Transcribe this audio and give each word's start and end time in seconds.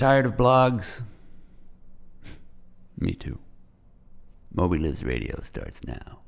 Tired 0.00 0.24
of 0.24 0.32
blogs? 0.34 1.02
Me 2.98 3.12
too. 3.12 3.38
Moby 4.50 4.78
Lives 4.78 5.04
Radio 5.04 5.38
starts 5.42 5.84
now. 5.84 6.20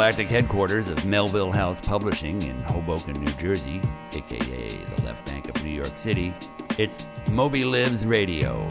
Headquarters 0.00 0.88
of 0.88 1.04
Melville 1.04 1.52
House 1.52 1.78
Publishing 1.78 2.40
in 2.40 2.58
Hoboken, 2.62 3.22
New 3.22 3.30
Jersey, 3.32 3.82
aka 4.14 4.68
the 4.68 5.02
left 5.02 5.26
bank 5.26 5.50
of 5.50 5.62
New 5.62 5.70
York 5.70 5.92
City, 5.96 6.32
it's 6.78 7.04
Moby 7.30 7.66
Lives 7.66 8.06
Radio. 8.06 8.66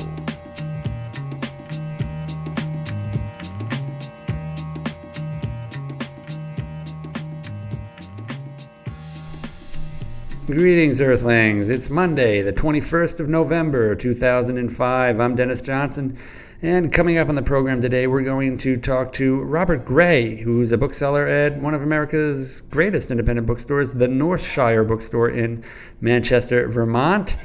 Greetings, 10.50 11.00
Earthlings. 11.00 11.70
It's 11.70 11.92
Monday, 11.92 12.42
the 12.42 12.52
21st 12.52 13.20
of 13.20 13.30
November, 13.30 13.94
2005. 13.94 15.20
I'm 15.20 15.36
Dennis 15.36 15.62
Johnson, 15.62 16.18
and 16.64 16.92
coming 16.92 17.20
up 17.20 17.30
on 17.30 17.36
the 17.36 17.44
program 17.44 17.80
today, 17.80 18.08
we're 18.08 18.24
going 18.24 18.58
to 18.58 18.76
talk 18.76 19.14
to 19.14 19.44
Robert 19.44 19.86
Gray, 19.86 20.38
who's 20.38 20.72
a 20.72 20.78
bookseller 20.80 21.28
at 21.28 21.56
one 21.62 21.76
of 21.76 21.84
America's 21.84 22.62
greatest 22.62 23.12
independent 23.12 23.46
bookstores, 23.46 23.94
the 23.94 24.08
Northshire 24.08 24.88
Bookstore 24.88 25.30
in 25.30 25.64
Manchester, 26.02 26.68
Vermont. 26.68 27.38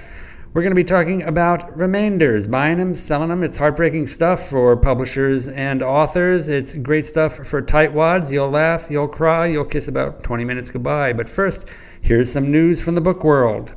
We're 0.55 0.63
going 0.63 0.71
to 0.71 0.77
be 0.77 0.85
talking 0.85 1.25
about 1.25 1.77
remainders, 1.77 2.47
buying 2.47 2.79
them, 2.79 2.95
selling 2.95 3.31
them. 3.31 3.43
It's 3.43 3.57
heartbreaking 3.57 4.07
stuff 4.07 4.49
for 4.49 4.77
publishers 4.77 5.49
and 5.49 5.83
authors. 5.83 6.49
It's 6.49 6.75
great 6.75 7.05
stuff 7.05 7.35
for 7.39 7.61
tightwads. 7.61 8.31
You'll 8.31 8.51
laugh, 8.51 8.87
you'll 8.89 9.09
cry, 9.09 9.49
you'll 9.49 9.65
kiss 9.65 9.89
about 9.89 10.23
20 10.23 10.45
minutes 10.45 10.71
goodbye. 10.71 11.13
But 11.13 11.29
first, 11.29 11.71
here's 12.03 12.31
some 12.31 12.53
news 12.53 12.81
from 12.81 12.95
the 12.95 13.01
book 13.01 13.25
world. 13.25 13.75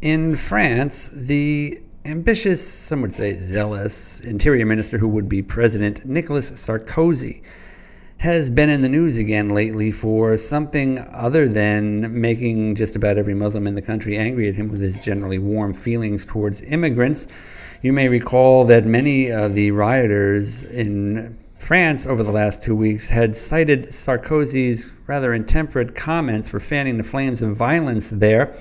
In 0.00 0.34
France, 0.34 1.10
the 1.10 1.78
ambitious, 2.06 2.60
some 2.66 3.00
would 3.02 3.12
say 3.12 3.32
zealous, 3.34 4.24
interior 4.24 4.66
minister 4.66 4.98
who 4.98 5.06
would 5.06 5.28
be 5.28 5.44
President 5.44 6.04
Nicolas 6.04 6.50
Sarkozy 6.50 7.42
has 8.18 8.48
been 8.48 8.70
in 8.70 8.82
the 8.82 8.88
news 8.88 9.18
again 9.18 9.50
lately 9.50 9.92
for 9.92 10.36
something 10.36 10.98
other 11.12 11.48
than 11.48 12.20
making 12.20 12.74
just 12.74 12.96
about 12.96 13.18
every 13.18 13.34
Muslim 13.34 13.66
in 13.66 13.74
the 13.74 13.82
country 13.82 14.16
angry 14.16 14.48
at 14.48 14.54
him 14.54 14.68
with 14.68 14.80
his 14.80 14.98
generally 14.98 15.38
warm 15.38 15.74
feelings 15.74 16.24
towards 16.24 16.62
immigrants. 16.62 17.28
You 17.82 17.92
may 17.92 18.08
recall 18.08 18.64
that 18.64 18.86
many 18.86 19.30
of 19.30 19.54
the 19.54 19.70
rioters 19.70 20.64
in 20.64 21.36
France 21.58 22.06
over 22.06 22.22
the 22.22 22.32
last 22.32 22.62
two 22.62 22.74
weeks 22.74 23.08
had 23.08 23.36
cited 23.36 23.86
Sarkozy's 23.86 24.92
rather 25.06 25.34
intemperate 25.34 25.94
comments 25.94 26.48
for 26.48 26.60
fanning 26.60 26.96
the 26.96 27.04
flames 27.04 27.42
of 27.42 27.56
violence 27.56 28.10
there. 28.10 28.54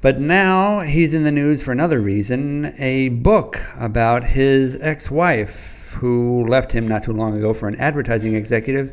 But 0.00 0.20
now 0.20 0.80
he's 0.80 1.14
in 1.14 1.24
the 1.24 1.32
news 1.32 1.64
for 1.64 1.72
another 1.72 2.00
reason 2.00 2.72
a 2.78 3.08
book 3.08 3.60
about 3.78 4.22
his 4.22 4.78
ex 4.80 5.10
wife, 5.10 5.77
who 5.92 6.46
left 6.46 6.72
him 6.72 6.86
not 6.86 7.02
too 7.02 7.12
long 7.12 7.36
ago 7.36 7.52
for 7.52 7.68
an 7.68 7.74
advertising 7.76 8.34
executive, 8.34 8.92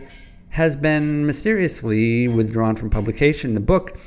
has 0.50 0.76
been 0.76 1.26
mysteriously 1.26 2.28
withdrawn 2.28 2.76
from 2.76 2.90
publication. 2.90 3.54
The 3.54 3.60
book 3.60 3.98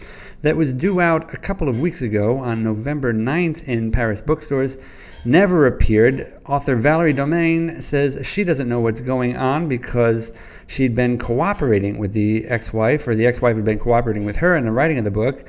that 0.42 0.56
was 0.56 0.72
due 0.72 1.00
out 1.00 1.34
a 1.34 1.36
couple 1.36 1.68
of 1.68 1.80
weeks 1.80 2.00
ago 2.00 2.38
on 2.38 2.62
November 2.62 3.12
9th 3.12 3.68
in 3.68 3.90
Paris 3.90 4.20
bookstores 4.20 4.78
never 5.24 5.66
appeared. 5.66 6.22
Author 6.46 6.76
Valerie 6.76 7.12
Domain 7.12 7.82
says 7.82 8.20
she 8.26 8.44
doesn't 8.44 8.68
know 8.68 8.80
what's 8.80 9.00
going 9.00 9.36
on 9.36 9.68
because 9.68 10.32
she'd 10.68 10.94
been 10.94 11.18
cooperating 11.18 11.98
with 11.98 12.12
the 12.12 12.44
ex 12.46 12.72
wife, 12.72 13.06
or 13.08 13.14
the 13.14 13.26
ex 13.26 13.42
wife 13.42 13.56
had 13.56 13.64
been 13.64 13.78
cooperating 13.78 14.24
with 14.24 14.36
her 14.36 14.56
in 14.56 14.64
the 14.64 14.72
writing 14.72 14.98
of 14.98 15.04
the 15.04 15.10
book. 15.10 15.44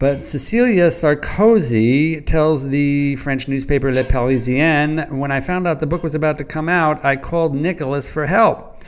But 0.00 0.22
Cecilia 0.22 0.86
Sarkozy 0.86 2.24
tells 2.24 2.66
the 2.66 3.16
French 3.16 3.48
newspaper 3.48 3.92
Le 3.92 4.02
Parisien 4.02 5.10
when 5.10 5.30
I 5.30 5.40
found 5.40 5.68
out 5.68 5.78
the 5.78 5.86
book 5.86 6.02
was 6.02 6.14
about 6.14 6.38
to 6.38 6.44
come 6.44 6.70
out, 6.70 7.04
I 7.04 7.16
called 7.16 7.54
Nicholas 7.54 8.08
for 8.08 8.24
help. 8.24 8.82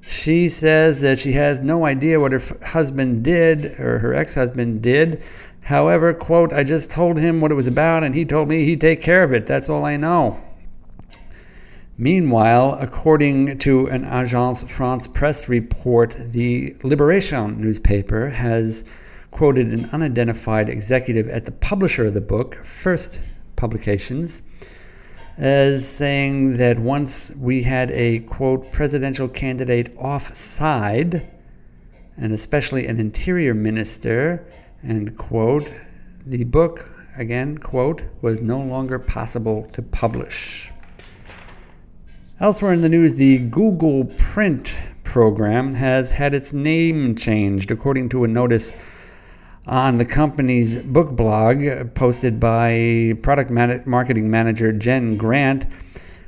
She 0.00 0.48
says 0.48 1.02
that 1.02 1.18
she 1.18 1.32
has 1.32 1.60
no 1.60 1.84
idea 1.84 2.18
what 2.18 2.32
her 2.32 2.40
husband 2.64 3.22
did 3.22 3.66
or 3.78 3.98
her 3.98 4.14
ex 4.14 4.34
husband 4.34 4.80
did. 4.80 5.22
However, 5.60 6.14
quote, 6.14 6.54
I 6.54 6.64
just 6.64 6.90
told 6.90 7.18
him 7.18 7.42
what 7.42 7.52
it 7.52 7.54
was 7.54 7.66
about 7.66 8.02
and 8.02 8.14
he 8.14 8.24
told 8.24 8.48
me 8.48 8.64
he'd 8.64 8.80
take 8.80 9.02
care 9.02 9.22
of 9.22 9.34
it. 9.34 9.44
That's 9.44 9.68
all 9.68 9.84
I 9.84 9.98
know. 9.98 10.40
Meanwhile, 11.98 12.78
according 12.80 13.58
to 13.58 13.88
an 13.88 14.06
Agence 14.06 14.66
France 14.66 15.06
Presse 15.06 15.50
report, 15.50 16.16
the 16.18 16.74
Liberation 16.82 17.60
newspaper 17.60 18.30
has 18.30 18.86
quoted 19.30 19.72
an 19.72 19.88
unidentified 19.92 20.68
executive 20.68 21.28
at 21.28 21.44
the 21.44 21.52
publisher 21.52 22.06
of 22.06 22.14
the 22.14 22.20
book, 22.20 22.54
First 22.56 23.22
Publications, 23.56 24.42
as 25.38 25.88
saying 25.88 26.56
that 26.56 26.78
once 26.78 27.32
we 27.38 27.62
had 27.62 27.90
a 27.92 28.20
quote 28.20 28.70
presidential 28.72 29.28
candidate 29.28 29.94
offside, 29.96 31.30
and 32.16 32.32
especially 32.32 32.86
an 32.86 32.98
interior 32.98 33.54
minister, 33.54 34.46
and 34.82 35.16
quote, 35.16 35.72
the 36.26 36.44
book, 36.44 36.90
again, 37.16 37.56
quote, 37.56 38.02
was 38.20 38.40
no 38.40 38.60
longer 38.60 38.98
possible 38.98 39.68
to 39.72 39.82
publish. 39.82 40.70
Elsewhere 42.40 42.72
in 42.72 42.82
the 42.82 42.88
news, 42.88 43.16
the 43.16 43.38
Google 43.38 44.06
Print 44.18 44.80
program 45.04 45.74
has 45.74 46.12
had 46.12 46.34
its 46.34 46.52
name 46.52 47.14
changed, 47.14 47.70
according 47.70 48.08
to 48.10 48.24
a 48.24 48.28
notice 48.28 48.72
on 49.66 49.98
the 49.98 50.04
company's 50.04 50.82
book 50.82 51.10
blog 51.10 51.64
uh, 51.66 51.84
posted 51.94 52.40
by 52.40 53.12
product 53.22 53.50
marketing 53.86 54.30
manager 54.30 54.72
Jen 54.72 55.16
Grant. 55.16 55.66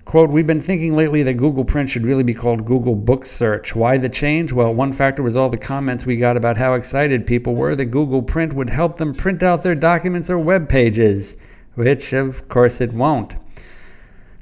Quote, 0.05 0.31
we've 0.31 0.47
been 0.47 0.61
thinking 0.61 0.95
lately 0.95 1.23
that 1.23 1.35
Google 1.35 1.65
Print 1.65 1.89
should 1.89 2.05
really 2.05 2.25
be 2.25 2.35
called 2.35 2.67
Google 2.67 2.95
Book 2.95 3.25
Search. 3.25 3.75
Why 3.75 3.97
the 3.97 4.09
change? 4.09 4.53
Well, 4.53 4.75
one 4.75 4.93
factor 4.93 5.23
was 5.23 5.37
all 5.37 5.49
the 5.49 5.57
comments 5.57 6.05
we 6.05 6.17
got 6.17 6.37
about 6.37 6.59
how 6.59 6.75
excited 6.75 7.27
people 7.27 7.55
were 7.55 7.75
that 7.77 7.87
Google 7.87 8.21
Print 8.21 8.53
would 8.53 8.69
help 8.69 8.99
them 8.99 9.15
print 9.15 9.43
out 9.43 9.63
their 9.63 9.75
documents 9.75 10.29
or 10.29 10.39
web 10.39 10.69
pages, 10.69 11.37
which 11.77 12.13
of 12.13 12.47
course 12.49 12.81
it 12.81 12.93
won't. 12.93 13.37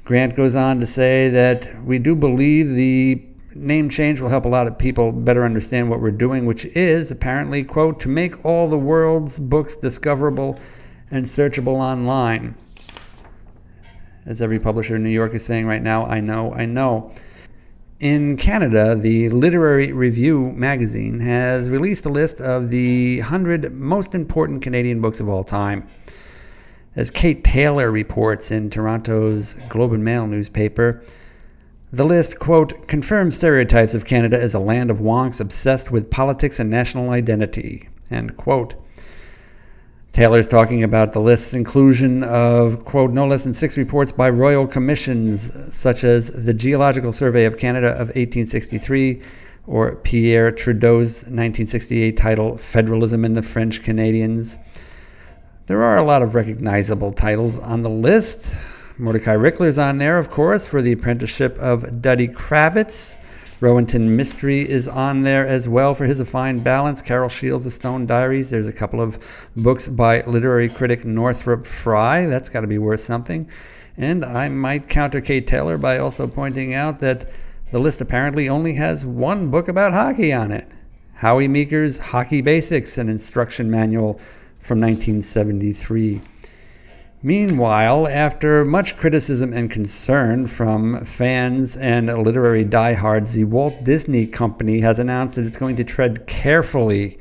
Grant 0.03 0.35
goes 0.35 0.55
on 0.55 0.79
to 0.79 0.85
say 0.85 1.29
that 1.29 1.73
we 1.85 1.99
do 1.99 2.15
believe 2.15 2.69
the 2.69 3.23
name 3.55 3.89
change 3.89 4.21
will 4.21 4.29
help 4.29 4.45
a 4.45 4.49
lot 4.49 4.67
of 4.67 4.77
people 4.77 5.11
better 5.11 5.43
understand 5.43 5.89
what 5.89 6.01
we're 6.01 6.11
doing, 6.11 6.45
which 6.45 6.65
is 6.65 7.11
apparently, 7.11 7.63
quote, 7.63 7.99
to 8.01 8.09
make 8.09 8.45
all 8.45 8.67
the 8.67 8.77
world's 8.77 9.39
books 9.39 9.75
discoverable 9.75 10.59
and 11.11 11.25
searchable 11.25 11.75
online. 11.75 12.55
As 14.25 14.41
every 14.41 14.59
publisher 14.59 14.95
in 14.95 15.03
New 15.03 15.09
York 15.09 15.33
is 15.33 15.43
saying 15.43 15.65
right 15.65 15.81
now, 15.81 16.05
I 16.05 16.19
know, 16.19 16.53
I 16.53 16.65
know. 16.65 17.11
In 17.99 18.37
Canada, 18.37 18.95
the 18.95 19.29
Literary 19.29 19.91
Review 19.91 20.51
magazine 20.53 21.19
has 21.19 21.69
released 21.69 22.05
a 22.05 22.09
list 22.09 22.41
of 22.41 22.69
the 22.69 23.19
100 23.19 23.71
most 23.73 24.15
important 24.15 24.61
Canadian 24.61 25.01
books 25.01 25.19
of 25.19 25.29
all 25.29 25.43
time. 25.43 25.87
As 26.95 27.11
Kate 27.11 27.43
Taylor 27.43 27.91
reports 27.91 28.51
in 28.51 28.69
Toronto's 28.69 29.55
Globe 29.69 29.93
and 29.93 30.03
Mail 30.03 30.27
newspaper, 30.27 31.03
the 31.91 32.05
list, 32.05 32.39
quote, 32.39 32.87
confirms 32.87 33.35
stereotypes 33.35 33.93
of 33.93 34.05
Canada 34.05 34.41
as 34.41 34.53
a 34.53 34.59
land 34.59 34.89
of 34.89 34.99
wonks 34.99 35.41
obsessed 35.41 35.91
with 35.91 36.09
politics 36.09 36.59
and 36.59 36.69
national 36.69 37.09
identity, 37.09 37.89
end 38.09 38.37
quote. 38.37 38.75
Taylor's 40.13 40.47
talking 40.47 40.83
about 40.83 41.13
the 41.13 41.21
list's 41.21 41.53
inclusion 41.53 42.23
of, 42.23 42.83
quote, 42.83 43.11
no 43.11 43.25
less 43.25 43.45
than 43.45 43.53
six 43.53 43.77
reports 43.77 44.11
by 44.11 44.29
royal 44.29 44.67
commissions, 44.67 45.73
such 45.73 46.03
as 46.03 46.45
the 46.45 46.53
Geological 46.53 47.13
Survey 47.13 47.45
of 47.45 47.57
Canada 47.57 47.91
of 47.91 48.07
1863 48.09 49.21
or 49.67 49.95
Pierre 49.97 50.51
Trudeau's 50.51 51.23
1968 51.23 52.17
title, 52.17 52.57
Federalism 52.57 53.23
in 53.23 53.35
the 53.35 53.41
French 53.41 53.83
Canadians. 53.83 54.57
There 55.67 55.81
are 55.81 55.97
a 55.97 56.03
lot 56.03 56.21
of 56.21 56.35
recognizable 56.35 57.13
titles 57.13 57.59
on 57.59 57.81
the 57.81 57.89
list. 57.89 58.57
Mordecai 58.97 59.35
Richler's 59.35 59.77
on 59.77 59.97
there, 59.97 60.17
of 60.17 60.29
course, 60.29 60.67
for 60.67 60.81
the 60.81 60.91
apprenticeship 60.91 61.57
of 61.57 62.01
Duddy 62.01 62.27
Kravitz. 62.27 63.19
Rohinton 63.61 64.17
Mistry 64.17 64.65
is 64.65 64.87
on 64.87 65.21
there 65.21 65.47
as 65.47 65.69
well 65.69 65.93
for 65.93 66.05
his 66.05 66.19
A 66.19 66.25
Fine 66.25 66.59
Balance. 66.59 67.01
Carol 67.01 67.29
Shields' 67.29 67.63
The 67.63 67.71
Stone 67.71 68.07
Diaries. 68.07 68.49
There's 68.49 68.67
a 68.67 68.73
couple 68.73 68.99
of 68.99 69.47
books 69.55 69.87
by 69.87 70.21
literary 70.21 70.67
critic 70.67 71.05
Northrop 71.05 71.67
Frye. 71.67 72.25
That's 72.25 72.49
got 72.49 72.61
to 72.61 72.67
be 72.67 72.79
worth 72.79 73.01
something. 73.01 73.49
And 73.97 74.25
I 74.25 74.49
might 74.49 74.89
counter 74.89 75.21
Kate 75.21 75.45
Taylor 75.45 75.77
by 75.77 75.99
also 75.99 76.27
pointing 76.27 76.73
out 76.73 76.99
that 76.99 77.29
the 77.71 77.79
list 77.79 78.01
apparently 78.01 78.49
only 78.49 78.73
has 78.73 79.05
one 79.05 79.51
book 79.51 79.67
about 79.67 79.93
hockey 79.93 80.33
on 80.33 80.51
it. 80.51 80.67
Howie 81.13 81.47
Meeker's 81.47 81.99
Hockey 81.99 82.41
Basics, 82.41 82.97
an 82.97 83.09
instruction 83.09 83.69
manual 83.69 84.19
from 84.59 84.81
1973. 84.81 86.19
Meanwhile, 87.23 88.07
after 88.07 88.65
much 88.65 88.97
criticism 88.97 89.53
and 89.53 89.69
concern 89.69 90.47
from 90.47 91.05
fans 91.05 91.77
and 91.77 92.07
literary 92.07 92.63
diehards, 92.63 93.33
the 93.33 93.43
Walt 93.43 93.83
Disney 93.83 94.25
Company 94.25 94.79
has 94.79 94.97
announced 94.97 95.35
that 95.35 95.45
it's 95.45 95.55
going 95.57 95.75
to 95.75 95.83
tread 95.83 96.25
carefully 96.25 97.19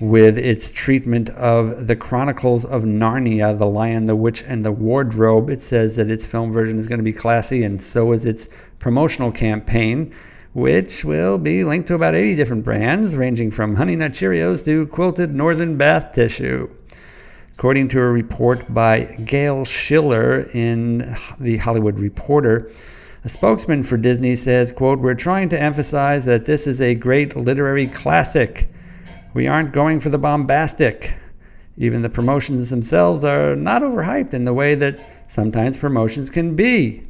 with 0.00 0.38
its 0.38 0.70
treatment 0.70 1.28
of 1.30 1.86
the 1.86 1.96
Chronicles 1.96 2.64
of 2.64 2.84
Narnia, 2.84 3.58
The 3.58 3.66
Lion, 3.66 4.06
the 4.06 4.16
Witch, 4.16 4.42
and 4.42 4.64
the 4.64 4.72
Wardrobe. 4.72 5.50
It 5.50 5.60
says 5.60 5.96
that 5.96 6.10
its 6.10 6.24
film 6.24 6.50
version 6.50 6.78
is 6.78 6.86
going 6.86 6.98
to 6.98 7.04
be 7.04 7.12
classy, 7.12 7.62
and 7.62 7.82
so 7.82 8.12
is 8.12 8.24
its 8.24 8.48
promotional 8.78 9.30
campaign, 9.30 10.14
which 10.54 11.04
will 11.04 11.36
be 11.36 11.62
linked 11.62 11.88
to 11.88 11.94
about 11.94 12.14
80 12.14 12.36
different 12.36 12.64
brands, 12.64 13.14
ranging 13.16 13.50
from 13.50 13.76
Honey 13.76 13.96
Nut 13.96 14.12
Cheerios 14.12 14.64
to 14.64 14.86
quilted 14.86 15.34
northern 15.34 15.76
bath 15.76 16.12
tissue. 16.14 16.70
According 17.56 17.86
to 17.88 18.00
a 18.00 18.10
report 18.10 18.74
by 18.74 19.04
Gail 19.24 19.64
Schiller 19.64 20.46
in 20.54 20.98
the 21.38 21.56
Hollywood 21.56 22.00
Reporter, 22.00 22.68
a 23.22 23.28
spokesman 23.28 23.84
for 23.84 23.96
Disney 23.96 24.34
says, 24.34 24.72
quote, 24.72 24.98
We're 24.98 25.14
trying 25.14 25.48
to 25.50 25.62
emphasize 25.62 26.24
that 26.24 26.46
this 26.46 26.66
is 26.66 26.80
a 26.80 26.96
great 26.96 27.36
literary 27.36 27.86
classic 27.86 28.68
we 29.34 29.46
aren't 29.46 29.72
going 29.72 30.00
for 30.00 30.10
the 30.10 30.18
bombastic. 30.18 31.16
Even 31.76 32.02
the 32.02 32.10
promotions 32.10 32.70
themselves 32.70 33.22
are 33.22 33.54
not 33.54 33.82
overhyped 33.82 34.34
in 34.34 34.44
the 34.44 34.52
way 34.52 34.74
that 34.74 34.98
sometimes 35.28 35.76
promotions 35.76 36.30
can 36.30 36.56
be. 36.56 37.02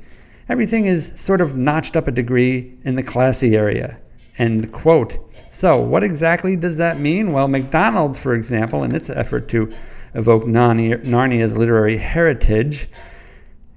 Everything 0.50 0.84
is 0.84 1.12
sort 1.16 1.40
of 1.40 1.56
notched 1.56 1.96
up 1.96 2.06
a 2.06 2.12
degree 2.12 2.76
in 2.84 2.96
the 2.96 3.02
classy 3.02 3.56
area. 3.56 3.98
End 4.36 4.72
quote. 4.72 5.18
So, 5.48 5.80
what 5.80 6.04
exactly 6.04 6.54
does 6.54 6.76
that 6.78 6.98
mean? 6.98 7.32
Well, 7.32 7.48
McDonald's, 7.48 8.18
for 8.18 8.34
example, 8.34 8.84
in 8.84 8.94
its 8.94 9.08
effort 9.08 9.48
to 9.48 9.72
evoke 10.14 10.44
Narnia's 10.44 11.56
literary 11.56 11.96
heritage, 11.96 12.88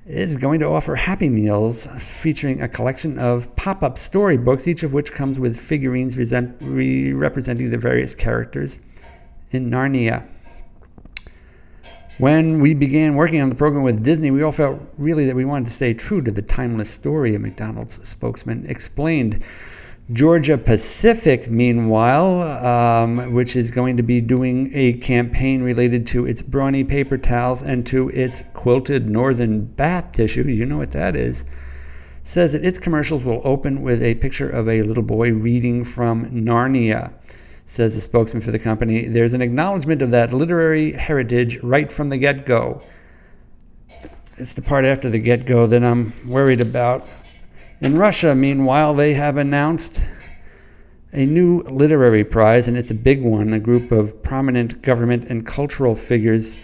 is 0.05 0.37
going 0.37 0.61
to 0.61 0.67
offer 0.67 0.95
Happy 0.95 1.27
Meals 1.27 1.85
featuring 2.01 2.61
a 2.61 2.67
collection 2.69 3.19
of 3.19 3.53
pop 3.57 3.83
up 3.83 3.97
storybooks, 3.97 4.67
each 4.67 4.83
of 4.83 4.93
which 4.93 5.11
comes 5.11 5.37
with 5.37 5.59
figurines 5.59 6.17
re- 6.61 7.11
representing 7.11 7.71
the 7.71 7.77
various 7.77 8.15
characters 8.15 8.79
in 9.51 9.69
Narnia. 9.69 10.25
When 12.19 12.61
we 12.61 12.73
began 12.73 13.15
working 13.15 13.41
on 13.41 13.49
the 13.49 13.55
program 13.55 13.83
with 13.83 14.01
Disney, 14.01 14.31
we 14.31 14.41
all 14.43 14.51
felt 14.51 14.81
really 14.97 15.25
that 15.25 15.35
we 15.35 15.45
wanted 15.45 15.67
to 15.67 15.73
stay 15.73 15.93
true 15.93 16.21
to 16.21 16.31
the 16.31 16.41
timeless 16.41 16.89
story, 16.89 17.35
a 17.35 17.39
McDonald's 17.39 18.07
spokesman 18.07 18.65
explained. 18.65 19.43
Georgia 20.13 20.57
Pacific, 20.57 21.49
meanwhile, 21.49 22.41
um, 22.65 23.33
which 23.33 23.57
is 23.57 23.71
going 23.71 23.97
to 23.97 24.03
be 24.03 24.21
doing 24.21 24.69
a 24.73 24.93
campaign 24.93 25.61
related 25.61 26.07
to 26.07 26.25
its 26.25 26.41
brawny 26.41 26.85
paper 26.85 27.17
towels 27.17 27.61
and 27.61 27.85
to 27.87 28.07
its 28.11 28.45
quilted 28.53 29.09
northern 29.09 29.65
bath 29.65 30.13
tissue, 30.13 30.47
you 30.47 30.65
know 30.65 30.77
what 30.77 30.91
that 30.91 31.17
is, 31.17 31.43
says 32.23 32.53
that 32.53 32.63
its 32.63 32.79
commercials 32.79 33.25
will 33.25 33.41
open 33.43 33.81
with 33.81 34.01
a 34.01 34.15
picture 34.15 34.49
of 34.49 34.69
a 34.69 34.81
little 34.83 35.03
boy 35.03 35.33
reading 35.33 35.83
from 35.83 36.25
Narnia. 36.31 37.11
Says 37.65 37.95
the 37.95 38.01
spokesman 38.01 38.41
for 38.41 38.51
the 38.51 38.59
company, 38.59 39.07
there's 39.07 39.33
an 39.33 39.41
acknowledgement 39.41 40.01
of 40.01 40.11
that 40.11 40.31
literary 40.31 40.93
heritage 40.93 41.61
right 41.63 41.91
from 41.91 42.07
the 42.07 42.17
get 42.17 42.45
go. 42.45 42.81
It's 44.37 44.53
the 44.53 44.61
part 44.61 44.85
after 44.85 45.09
the 45.09 45.19
get 45.19 45.45
go 45.45 45.67
that 45.67 45.83
I'm 45.83 46.13
worried 46.25 46.61
about. 46.61 47.05
In 47.79 47.95
Russia, 47.95 48.33
meanwhile, 48.33 48.95
they 48.95 49.13
have 49.13 49.37
announced 49.37 50.03
a 51.13 51.27
new 51.27 51.61
literary 51.61 52.23
prize, 52.23 52.67
and 52.67 52.75
it's 52.75 52.89
a 52.89 52.95
big 52.95 53.21
one. 53.21 53.53
A 53.53 53.59
group 53.59 53.91
of 53.91 54.23
prominent 54.23 54.81
government 54.81 55.25
and 55.25 55.45
cultural 55.45 55.93
figures 55.93 56.57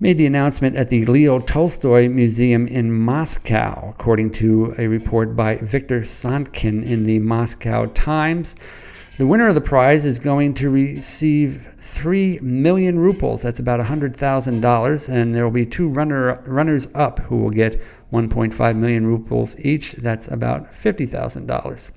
made 0.00 0.16
the 0.16 0.24
announcement 0.24 0.76
at 0.76 0.88
the 0.88 1.04
Leo 1.04 1.40
Tolstoy 1.40 2.08
Museum 2.08 2.66
in 2.68 2.90
Moscow, 2.90 3.90
according 3.90 4.30
to 4.32 4.74
a 4.78 4.86
report 4.86 5.36
by 5.36 5.56
Victor 5.58 6.04
Sonkin 6.04 6.82
in 6.82 7.04
the 7.04 7.18
Moscow 7.18 7.84
Times. 7.86 8.56
The 9.16 9.26
winner 9.28 9.46
of 9.46 9.54
the 9.54 9.60
prize 9.60 10.06
is 10.06 10.18
going 10.18 10.54
to 10.54 10.70
receive 10.70 11.62
3 11.78 12.40
million 12.42 12.98
rubles. 12.98 13.42
That's 13.42 13.60
about 13.60 13.78
$100,000. 13.78 15.08
And 15.08 15.32
there 15.32 15.44
will 15.44 15.52
be 15.52 15.64
two 15.64 15.88
runner, 15.88 16.42
runners 16.46 16.88
up 16.96 17.20
who 17.20 17.36
will 17.36 17.50
get 17.50 17.80
1.5 18.12 18.76
million 18.76 19.06
rubles 19.06 19.64
each. 19.64 19.92
That's 19.92 20.26
about 20.26 20.64
$50,000. 20.64 21.92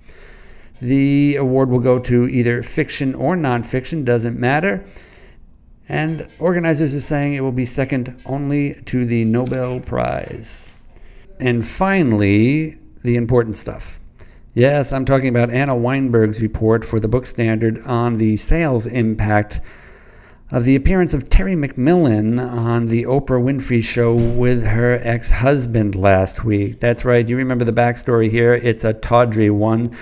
The 0.80 1.38
award 1.38 1.70
will 1.70 1.80
go 1.80 1.98
to 1.98 2.28
either 2.28 2.62
fiction 2.62 3.16
or 3.16 3.36
nonfiction, 3.36 4.06
doesn't 4.06 4.40
matter. 4.40 4.86
And 5.90 6.28
organizers 6.38 6.94
are 6.94 7.00
saying 7.00 7.34
it 7.34 7.42
will 7.42 7.52
be 7.52 7.66
second 7.66 8.16
only 8.28 8.76
to 8.86 9.06
the 9.06 9.26
Nobel 9.26 9.80
Prize. 9.80 10.72
And 11.40 11.66
finally, 11.66 12.78
the 13.04 13.16
important 13.16 13.56
stuff. 13.56 14.00
Yes, 14.58 14.92
I'm 14.92 15.06
talking 15.06 15.28
about 15.28 15.52
Anna 15.52 15.76
Weinberg's 15.76 16.42
report 16.42 16.84
for 16.84 17.00
the 17.00 17.08
Book 17.08 17.28
Standard 17.28 17.78
on 17.86 18.18
the 18.18 18.38
sales 18.38 18.88
impact 18.88 19.62
of 20.50 20.64
the 20.64 20.76
appearance 20.76 21.14
of 21.14 21.30
Terry 21.30 21.54
McMillan 21.54 22.42
on 22.42 22.88
the 22.88 23.04
Oprah 23.04 23.40
Winfrey 23.40 23.84
Show 23.84 24.16
with 24.16 24.66
her 24.66 24.98
ex 25.04 25.30
husband 25.30 25.94
last 25.94 26.44
week. 26.44 26.80
That's 26.80 27.06
right, 27.06 27.30
you 27.30 27.38
remember 27.38 27.66
the 27.66 27.72
backstory 27.72 28.32
here? 28.32 28.56
It's 28.56 28.84
a 28.84 28.94
tawdry 28.94 29.52
one. 29.52 29.96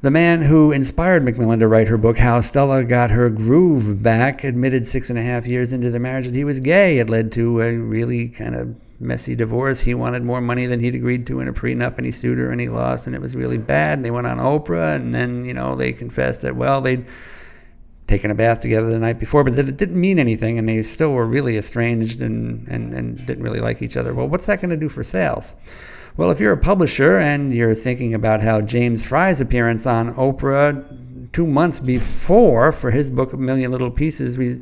The 0.00 0.10
man 0.10 0.42
who 0.42 0.72
inspired 0.72 1.24
McMillan 1.24 1.60
to 1.60 1.68
write 1.68 1.86
her 1.86 1.98
book, 1.98 2.18
How 2.18 2.40
Stella 2.40 2.82
Got 2.82 3.12
Her 3.12 3.30
Groove 3.30 4.02
Back, 4.02 4.42
admitted 4.42 4.88
six 4.88 5.08
and 5.08 5.20
a 5.20 5.22
half 5.22 5.46
years 5.46 5.72
into 5.72 5.90
the 5.90 6.00
marriage 6.00 6.26
that 6.26 6.34
he 6.34 6.42
was 6.42 6.58
gay. 6.58 6.98
It 6.98 7.08
led 7.08 7.30
to 7.30 7.62
a 7.62 7.76
really 7.76 8.28
kind 8.28 8.56
of 8.56 8.74
messy 9.00 9.34
divorce. 9.34 9.80
He 9.80 9.94
wanted 9.94 10.22
more 10.24 10.40
money 10.40 10.66
than 10.66 10.80
he'd 10.80 10.94
agreed 10.94 11.26
to 11.28 11.40
in 11.40 11.48
a 11.48 11.52
prenup, 11.52 11.96
and 11.96 12.04
he 12.04 12.12
sued 12.12 12.38
her 12.38 12.50
and 12.50 12.60
he 12.60 12.68
lost, 12.68 13.06
and 13.06 13.14
it 13.14 13.22
was 13.22 13.36
really 13.36 13.58
bad. 13.58 13.98
And 13.98 14.04
they 14.04 14.10
went 14.10 14.26
on 14.26 14.38
Oprah, 14.38 14.96
and 14.96 15.14
then 15.14 15.44
you 15.44 15.54
know 15.54 15.74
they 15.74 15.92
confessed 15.92 16.42
that 16.42 16.56
well 16.56 16.80
they'd 16.80 17.06
taken 18.06 18.30
a 18.30 18.34
bath 18.34 18.62
together 18.62 18.90
the 18.90 18.98
night 18.98 19.18
before, 19.18 19.44
but 19.44 19.54
that 19.56 19.68
it 19.68 19.76
didn't 19.76 20.00
mean 20.00 20.18
anything, 20.18 20.58
and 20.58 20.68
they 20.68 20.82
still 20.82 21.12
were 21.12 21.26
really 21.26 21.56
estranged 21.56 22.20
and 22.20 22.66
and, 22.68 22.94
and 22.94 23.26
didn't 23.26 23.44
really 23.44 23.60
like 23.60 23.82
each 23.82 23.96
other. 23.96 24.14
Well, 24.14 24.28
what's 24.28 24.46
that 24.46 24.60
going 24.60 24.70
to 24.70 24.76
do 24.76 24.88
for 24.88 25.02
sales? 25.02 25.54
Well, 26.16 26.32
if 26.32 26.40
you're 26.40 26.52
a 26.52 26.58
publisher 26.58 27.18
and 27.18 27.54
you're 27.54 27.76
thinking 27.76 28.12
about 28.14 28.40
how 28.40 28.60
James 28.60 29.06
Frey's 29.06 29.40
appearance 29.40 29.86
on 29.86 30.12
Oprah 30.14 30.84
two 31.32 31.46
months 31.46 31.78
before 31.78 32.72
for 32.72 32.90
his 32.90 33.08
book 33.08 33.32
A 33.32 33.36
Million 33.36 33.70
Little 33.70 33.90
Pieces, 33.90 34.36
we 34.36 34.56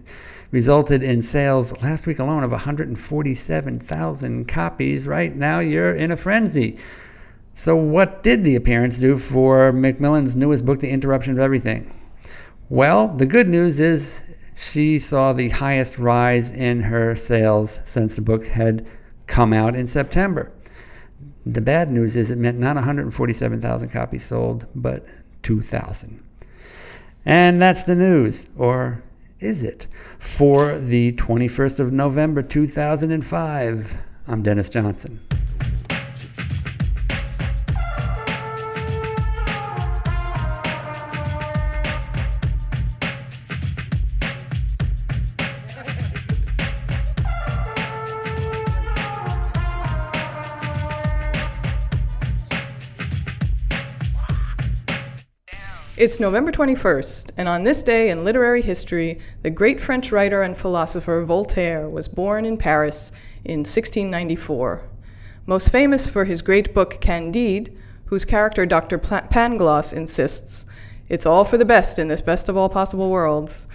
resulted 0.50 1.03
in 1.03 1.23
sales 1.23 1.83
last 1.83 2.07
week 2.07 2.19
alone 2.19 2.43
of 2.43 2.50
147,000 2.50 4.49
copies. 4.49 5.07
Right 5.07 5.35
now, 5.35 5.61
you're 5.61 5.95
in 5.95 6.11
a 6.11 6.17
frenzy. 6.17 6.79
So, 7.55 7.75
what 7.75 8.23
did 8.23 8.45
the 8.45 8.57
appearance 8.57 9.00
do 9.00 9.17
for 9.17 9.73
McMillan's 9.73 10.37
newest 10.37 10.67
book, 10.67 10.79
The 10.79 10.91
Interruption 10.91 11.33
of 11.33 11.38
Everything? 11.38 11.91
Well, 12.69 13.09
the 13.09 13.26
good 13.26 13.49
news 13.49 13.81
is 13.81 14.37
she 14.57 14.99
saw 14.99 15.33
the 15.33 15.49
highest 15.50 15.99
rise 15.99 16.50
in 16.50 16.81
her 16.81 17.15
sales 17.15 17.81
since 17.85 18.17
the 18.17 18.23
book 18.23 18.47
had 18.47 18.87
come 19.26 19.53
out 19.53 19.75
in 19.75 19.87
September. 19.87 20.53
The 21.45 21.61
bad 21.61 21.91
news 21.91 22.17
is 22.17 22.31
it 22.31 22.38
meant 22.38 22.59
not 22.59 22.75
147,000 22.75 23.88
copies 23.88 24.25
sold, 24.25 24.67
but 24.75 25.07
2,000. 25.43 26.23
And 27.25 27.61
that's 27.61 27.85
the 27.85 27.95
news, 27.95 28.47
or 28.57 29.03
is 29.40 29.62
it? 29.62 29.87
For 30.19 30.78
the 30.78 31.12
21st 31.12 31.81
of 31.81 31.93
November 31.93 32.43
2005, 32.43 33.99
I'm 34.28 34.43
Dennis 34.43 34.69
Johnson. 34.69 35.21
It's 56.06 56.20
November 56.20 56.52
21st, 56.52 57.32
and 57.36 57.48
on 57.48 57.64
this 57.64 57.82
day 57.82 58.10
in 58.10 58.22
literary 58.22 58.62
history, 58.62 59.18
the 59.42 59.50
great 59.50 59.80
French 59.80 60.12
writer 60.12 60.42
and 60.42 60.56
philosopher 60.56 61.25
Voltaire 61.25 61.88
was 61.88 62.06
born 62.06 62.44
in 62.44 62.56
Paris 62.56 63.10
in 63.44 63.64
1694. 63.64 64.82
Most 65.46 65.72
famous 65.72 66.06
for 66.06 66.25
his 66.25 66.42
great 66.42 66.72
book 66.72 67.00
Candide, 67.00 67.76
whose 68.04 68.25
character 68.25 68.64
Dr. 68.64 68.98
Pangloss 68.98 69.92
insists, 69.92 70.64
it's 71.08 71.26
all 71.26 71.44
for 71.44 71.58
the 71.58 71.64
best 71.64 71.98
in 71.98 72.06
this 72.06 72.22
best 72.22 72.48
of 72.48 72.56
all 72.56 72.68
possible 72.68 73.10
worlds. 73.10 73.66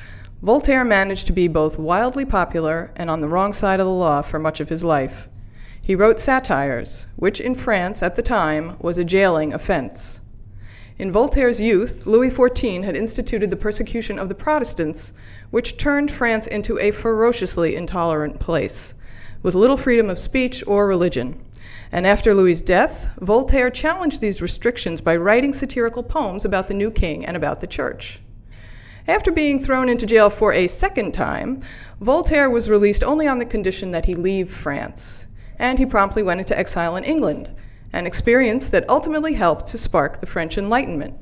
Voltaire 0.41 0.85
managed 0.85 1.27
to 1.27 1.33
be 1.33 1.49
both 1.49 1.77
wildly 1.77 2.23
popular 2.23 2.93
and 2.95 3.09
on 3.09 3.19
the 3.19 3.27
wrong 3.27 3.51
side 3.51 3.81
of 3.81 3.85
the 3.85 3.91
law 3.91 4.21
for 4.21 4.39
much 4.39 4.61
of 4.61 4.69
his 4.69 4.85
life. 4.85 5.27
He 5.81 5.95
wrote 5.95 6.17
satires, 6.17 7.09
which 7.17 7.41
in 7.41 7.55
France 7.55 8.01
at 8.01 8.15
the 8.15 8.21
time 8.21 8.77
was 8.79 8.97
a 8.97 9.03
jailing 9.03 9.53
offense. 9.53 10.21
In 11.01 11.11
Voltaire's 11.11 11.59
youth, 11.59 12.05
Louis 12.05 12.29
XIV 12.29 12.83
had 12.83 12.95
instituted 12.95 13.49
the 13.49 13.55
persecution 13.55 14.19
of 14.19 14.29
the 14.29 14.35
Protestants, 14.35 15.13
which 15.49 15.75
turned 15.75 16.11
France 16.11 16.45
into 16.45 16.77
a 16.77 16.91
ferociously 16.91 17.75
intolerant 17.75 18.39
place, 18.39 18.93
with 19.41 19.55
little 19.55 19.77
freedom 19.77 20.11
of 20.11 20.19
speech 20.19 20.63
or 20.67 20.85
religion. 20.85 21.41
And 21.91 22.05
after 22.05 22.35
Louis's 22.35 22.61
death, 22.61 23.09
Voltaire 23.19 23.71
challenged 23.71 24.21
these 24.21 24.43
restrictions 24.43 25.01
by 25.01 25.15
writing 25.15 25.53
satirical 25.53 26.03
poems 26.03 26.45
about 26.45 26.67
the 26.67 26.75
new 26.75 26.91
king 26.91 27.25
and 27.25 27.35
about 27.35 27.61
the 27.61 27.65
church. 27.65 28.21
After 29.07 29.31
being 29.31 29.57
thrown 29.57 29.89
into 29.89 30.05
jail 30.05 30.29
for 30.29 30.53
a 30.53 30.67
second 30.67 31.15
time, 31.15 31.61
Voltaire 31.99 32.51
was 32.51 32.69
released 32.69 33.03
only 33.03 33.27
on 33.27 33.39
the 33.39 33.45
condition 33.45 33.89
that 33.89 34.05
he 34.05 34.13
leave 34.13 34.51
France, 34.51 35.25
and 35.57 35.79
he 35.79 35.85
promptly 35.87 36.21
went 36.21 36.41
into 36.41 36.55
exile 36.55 36.95
in 36.95 37.03
England, 37.03 37.49
an 37.93 38.07
experience 38.07 38.69
that 38.69 38.89
ultimately 38.89 39.33
helped 39.33 39.65
to 39.67 39.77
spark 39.77 40.19
the 40.19 40.25
French 40.25 40.57
Enlightenment. 40.57 41.13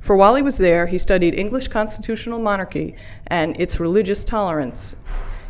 For 0.00 0.16
while 0.16 0.34
he 0.34 0.42
was 0.42 0.58
there, 0.58 0.86
he 0.86 0.98
studied 0.98 1.34
English 1.34 1.68
constitutional 1.68 2.38
monarchy 2.38 2.94
and 3.26 3.58
its 3.60 3.80
religious 3.80 4.24
tolerance. 4.24 4.96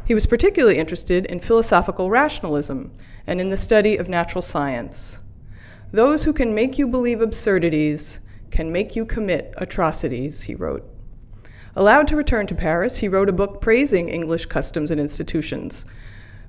He 0.06 0.14
was 0.14 0.26
particularly 0.26 0.78
interested 0.78 1.26
in 1.26 1.40
philosophical 1.40 2.10
rationalism 2.10 2.90
and 3.26 3.40
in 3.40 3.50
the 3.50 3.56
study 3.56 3.96
of 3.96 4.08
natural 4.08 4.42
science. 4.42 5.20
Those 5.92 6.24
who 6.24 6.32
can 6.32 6.54
make 6.54 6.78
you 6.78 6.88
believe 6.88 7.20
absurdities 7.20 8.20
can 8.50 8.72
make 8.72 8.96
you 8.96 9.04
commit 9.04 9.52
atrocities, 9.58 10.42
he 10.42 10.54
wrote. 10.54 10.88
Allowed 11.74 12.08
to 12.08 12.16
return 12.16 12.46
to 12.46 12.54
Paris, 12.54 12.96
he 12.96 13.08
wrote 13.08 13.28
a 13.28 13.34
book 13.34 13.60
praising 13.60 14.08
English 14.08 14.46
customs 14.46 14.90
and 14.90 15.00
institutions, 15.00 15.84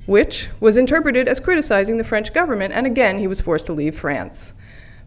which 0.08 0.50
was 0.62 0.78
interpreted 0.78 1.28
as 1.28 1.42
criticizing 1.42 1.98
the 1.98 2.04
French 2.04 2.34
government, 2.34 2.74
and 2.74 2.88
again 2.88 3.20
he 3.20 3.28
was 3.28 3.42
forced 3.42 3.66
to 3.66 3.74
leave 3.74 3.94
France. 3.94 4.54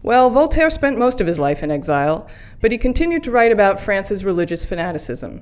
Well, 0.03 0.29
Voltaire 0.29 0.69
spent 0.69 0.97
most 0.97 1.19
of 1.19 1.27
his 1.27 1.39
life 1.39 1.63
in 1.63 1.71
exile, 1.71 2.27
but 2.61 2.71
he 2.71 2.77
continued 2.77 3.23
to 3.23 3.31
write 3.31 3.51
about 3.51 3.79
France's 3.79 4.23
religious 4.23 4.63
fanaticism. 4.63 5.41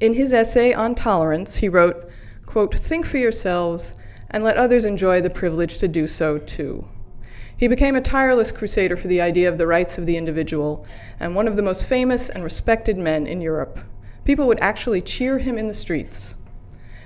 In 0.00 0.14
his 0.14 0.32
essay 0.32 0.72
on 0.72 0.94
tolerance, 0.94 1.56
he 1.56 1.68
wrote, 1.68 2.08
quote, 2.46 2.72
Think 2.72 3.04
for 3.04 3.18
yourselves 3.18 3.96
and 4.30 4.44
let 4.44 4.56
others 4.56 4.84
enjoy 4.84 5.20
the 5.20 5.30
privilege 5.30 5.78
to 5.78 5.88
do 5.88 6.06
so 6.06 6.38
too. 6.38 6.86
He 7.56 7.66
became 7.66 7.96
a 7.96 8.00
tireless 8.00 8.52
crusader 8.52 8.96
for 8.96 9.08
the 9.08 9.20
idea 9.20 9.48
of 9.48 9.58
the 9.58 9.66
rights 9.66 9.98
of 9.98 10.06
the 10.06 10.16
individual 10.16 10.86
and 11.18 11.34
one 11.34 11.48
of 11.48 11.56
the 11.56 11.62
most 11.62 11.86
famous 11.86 12.30
and 12.30 12.44
respected 12.44 12.96
men 12.96 13.26
in 13.26 13.40
Europe. 13.40 13.80
People 14.24 14.46
would 14.46 14.60
actually 14.60 15.00
cheer 15.00 15.38
him 15.38 15.58
in 15.58 15.66
the 15.66 15.74
streets 15.74 16.36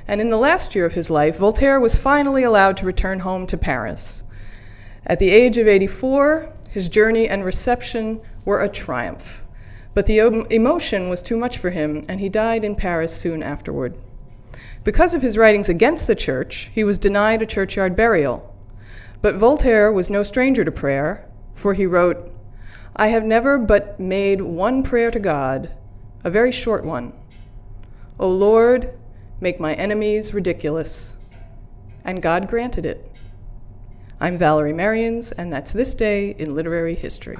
and 0.08 0.20
in 0.20 0.30
the 0.30 0.36
last 0.36 0.74
year 0.74 0.84
of 0.84 0.94
his 0.94 1.10
life, 1.10 1.36
Voltaire 1.36 1.80
was 1.80 1.94
finally 1.94 2.42
allowed 2.42 2.76
to 2.78 2.86
return 2.86 3.20
home 3.20 3.46
to 3.46 3.56
Paris. 3.56 4.24
At 5.06 5.18
the 5.18 5.30
age 5.30 5.58
of 5.58 5.68
84, 5.68 6.52
his 6.70 6.88
journey 6.88 7.28
and 7.28 7.44
reception 7.44 8.20
were 8.44 8.62
a 8.62 8.68
triumph. 8.68 9.42
But 9.94 10.06
the 10.06 10.18
emotion 10.50 11.08
was 11.08 11.22
too 11.22 11.36
much 11.36 11.58
for 11.58 11.70
him, 11.70 12.02
and 12.08 12.18
he 12.18 12.28
died 12.28 12.64
in 12.64 12.76
Paris 12.76 13.14
soon 13.14 13.42
afterward. 13.42 13.96
Because 14.84 15.14
of 15.14 15.22
his 15.22 15.36
writings 15.36 15.68
against 15.68 16.06
the 16.06 16.14
church, 16.14 16.70
he 16.74 16.82
was 16.82 16.98
denied 16.98 17.42
a 17.42 17.46
churchyard 17.46 17.94
burial. 17.94 18.54
But 19.20 19.36
Voltaire 19.36 19.92
was 19.92 20.10
no 20.10 20.22
stranger 20.22 20.64
to 20.64 20.72
prayer, 20.72 21.28
for 21.54 21.74
he 21.74 21.86
wrote, 21.86 22.30
I 22.96 23.08
have 23.08 23.24
never 23.24 23.58
but 23.58 24.00
made 24.00 24.40
one 24.40 24.82
prayer 24.82 25.10
to 25.10 25.20
God, 25.20 25.72
a 26.24 26.30
very 26.30 26.52
short 26.52 26.84
one. 26.84 27.12
O 28.18 28.28
Lord, 28.28 28.92
make 29.42 29.58
my 29.58 29.74
enemies 29.74 30.32
ridiculous. 30.32 31.16
And 32.04 32.22
God 32.22 32.46
granted 32.46 32.86
it. 32.86 33.10
I'm 34.20 34.38
Valerie 34.38 34.72
Merians, 34.72 35.32
and 35.36 35.52
that's 35.52 35.72
This 35.72 35.94
Day 35.94 36.36
in 36.38 36.54
Literary 36.54 36.94
History. 36.94 37.36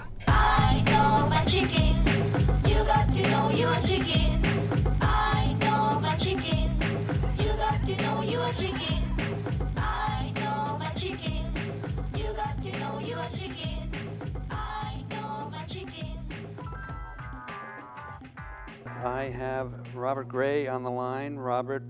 I 19.04 19.24
have 19.30 19.72
Robert 19.96 20.28
Gray 20.28 20.68
on 20.68 20.84
the 20.84 20.90
line. 20.90 21.34
Robert, 21.34 21.82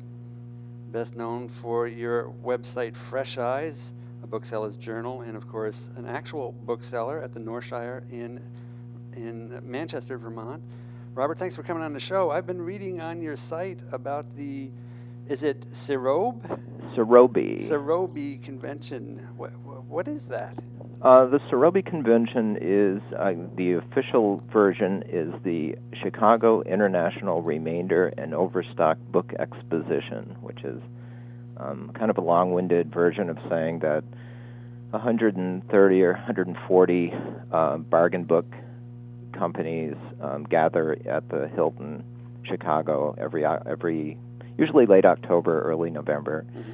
best 0.93 1.15
known 1.15 1.51
for 1.61 1.87
your 1.87 2.33
website 2.43 2.97
Fresh 2.97 3.37
Eyes, 3.37 3.93
a 4.23 4.27
bookseller's 4.27 4.77
journal, 4.77 5.21
and 5.21 5.37
of 5.37 5.47
course 5.47 5.89
an 5.97 6.07
actual 6.07 6.53
bookseller 6.65 7.23
at 7.23 7.35
the 7.35 7.41
Northshire 7.41 8.03
in 8.11 8.41
in 9.15 9.61
Manchester, 9.63 10.17
Vermont. 10.17 10.63
Robert, 11.15 11.39
thanks 11.39 11.55
for 11.55 11.63
coming 11.63 11.83
on 11.83 11.93
the 11.93 12.01
show. 12.01 12.31
I've 12.31 12.47
been 12.47 12.63
reading 12.63 13.03
on 13.03 13.21
your 13.21 13.37
site 13.37 13.81
about 13.93 14.35
the 14.35 14.71
is 15.29 15.43
it 15.43 15.67
CIROBE? 15.75 16.43
CIROBE. 16.95 17.69
CIROBE 17.69 18.43
convention. 18.43 19.29
What, 19.37 19.51
what 19.61 20.09
is 20.09 20.25
that? 20.25 20.57
Uh, 21.03 21.27
the 21.27 21.41
CIROBE 21.51 21.85
Convention 21.85 22.57
is 22.61 23.03
uh, 23.19 23.33
the 23.57 23.73
official 23.73 24.41
version 24.53 25.03
is 25.09 25.35
the 25.43 25.75
Chicago 26.01 26.63
International 26.63 27.43
Remainder 27.43 28.13
and 28.17 28.33
Overstock 28.33 28.99
Book 29.11 29.33
Exposition, 29.37 30.37
which 30.43 30.63
is 30.63 30.81
um, 31.57 31.91
kind 31.99 32.09
of 32.09 32.19
a 32.19 32.21
long-winded 32.21 32.95
version 32.95 33.29
of 33.31 33.37
saying 33.51 33.81
that 33.81 34.05
130 34.91 36.03
or 36.03 36.13
140 36.13 37.13
uh, 37.51 37.77
bargain 37.79 38.23
book 38.23 38.47
companies 39.33 39.97
um, 40.21 40.45
gather 40.45 40.97
at 41.11 41.29
the 41.31 41.49
Hilton, 41.49 42.05
Chicago, 42.45 43.17
every 43.19 43.45
uh, 43.45 43.59
every 43.67 44.17
usually 44.57 44.87
late 44.87 45.05
October, 45.05 45.63
early 45.63 45.91
November. 45.91 46.47
Mm-hmm 46.49 46.73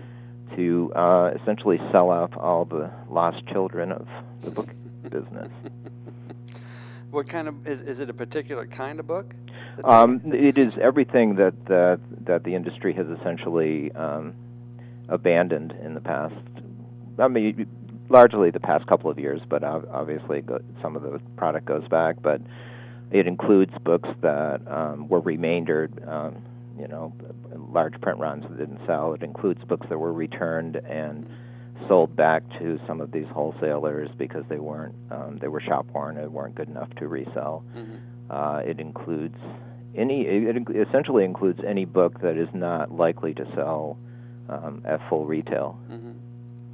to 0.57 0.93
uh, 0.95 1.31
essentially 1.40 1.78
sell 1.93 2.11
off 2.11 2.31
all 2.37 2.64
the 2.64 2.90
lost 3.11 3.47
children 3.47 3.93
of 3.93 4.07
the 4.43 4.50
book 4.50 4.69
business. 5.02 5.50
What 7.11 7.28
kind 7.28 7.49
of 7.49 7.67
is 7.67 7.81
is 7.81 8.00
it 8.00 8.11
a 8.11 8.14
particular 8.14 8.67
kind 8.67 9.00
of 9.00 9.07
book? 9.07 9.35
Um, 9.85 10.21
it 10.26 10.59
is 10.59 10.75
everything 10.81 11.37
that 11.37 11.55
that 11.67 12.00
that 12.26 12.45
the 12.45 12.55
industry 12.55 12.93
has 12.95 13.07
essentially 13.07 13.90
um, 13.93 14.35
abandoned 15.09 15.73
in 15.83 15.95
the 15.95 16.00
past. 16.00 16.35
I 17.19 17.28
mean, 17.28 17.67
largely 18.09 18.50
the 18.50 18.61
past 18.61 18.87
couple 18.87 19.11
of 19.11 19.19
years, 19.19 19.40
but 19.49 19.64
obviously 19.64 20.45
some 20.83 20.97
of 20.97 21.02
the 21.02 21.21
product 21.37 21.67
goes 21.67 21.87
back. 21.88 22.17
But 22.23 22.43
it 23.11 23.26
includes 23.26 23.73
books 23.83 24.09
that 24.21 24.61
um, 24.69 25.09
were 25.09 25.21
remaindered. 25.21 26.02
You 26.78 26.88
know, 26.88 27.12
large 27.54 28.00
print 28.00 28.18
runs 28.18 28.44
that 28.49 28.58
didn't 28.58 28.80
sell. 28.87 29.14
It 29.14 29.23
includes 29.23 29.62
books 29.64 29.87
that 29.88 29.99
were 29.99 30.12
returned 30.12 30.76
and 30.76 31.26
sold 31.87 32.16
back 32.16 32.42
to 32.58 32.78
some 32.87 33.00
of 33.00 33.12
these 33.12 33.26
wholesalers 33.32 34.08
because 34.16 34.44
they 34.49 34.58
weren't 34.58 34.94
um, 35.11 35.38
they 35.40 35.49
were 35.49 35.61
shop 35.61 35.87
worn 35.92 36.16
and 36.16 36.32
weren't 36.32 36.54
good 36.54 36.68
enough 36.68 36.90
to 36.97 37.08
resell. 37.08 37.64
Mm-hmm. 37.76 37.97
Uh, 38.30 38.58
it 38.58 38.80
includes 38.80 39.38
any 39.94 40.23
it 40.23 40.56
essentially 40.88 41.25
includes 41.25 41.61
any 41.66 41.85
book 41.85 42.20
that 42.20 42.37
is 42.37 42.49
not 42.52 42.92
likely 42.92 43.35
to 43.35 43.44
sell 43.54 43.99
um, 44.49 44.82
at 44.85 45.00
full 45.08 45.26
retail. 45.26 45.78
Mm-hmm. 45.90 46.12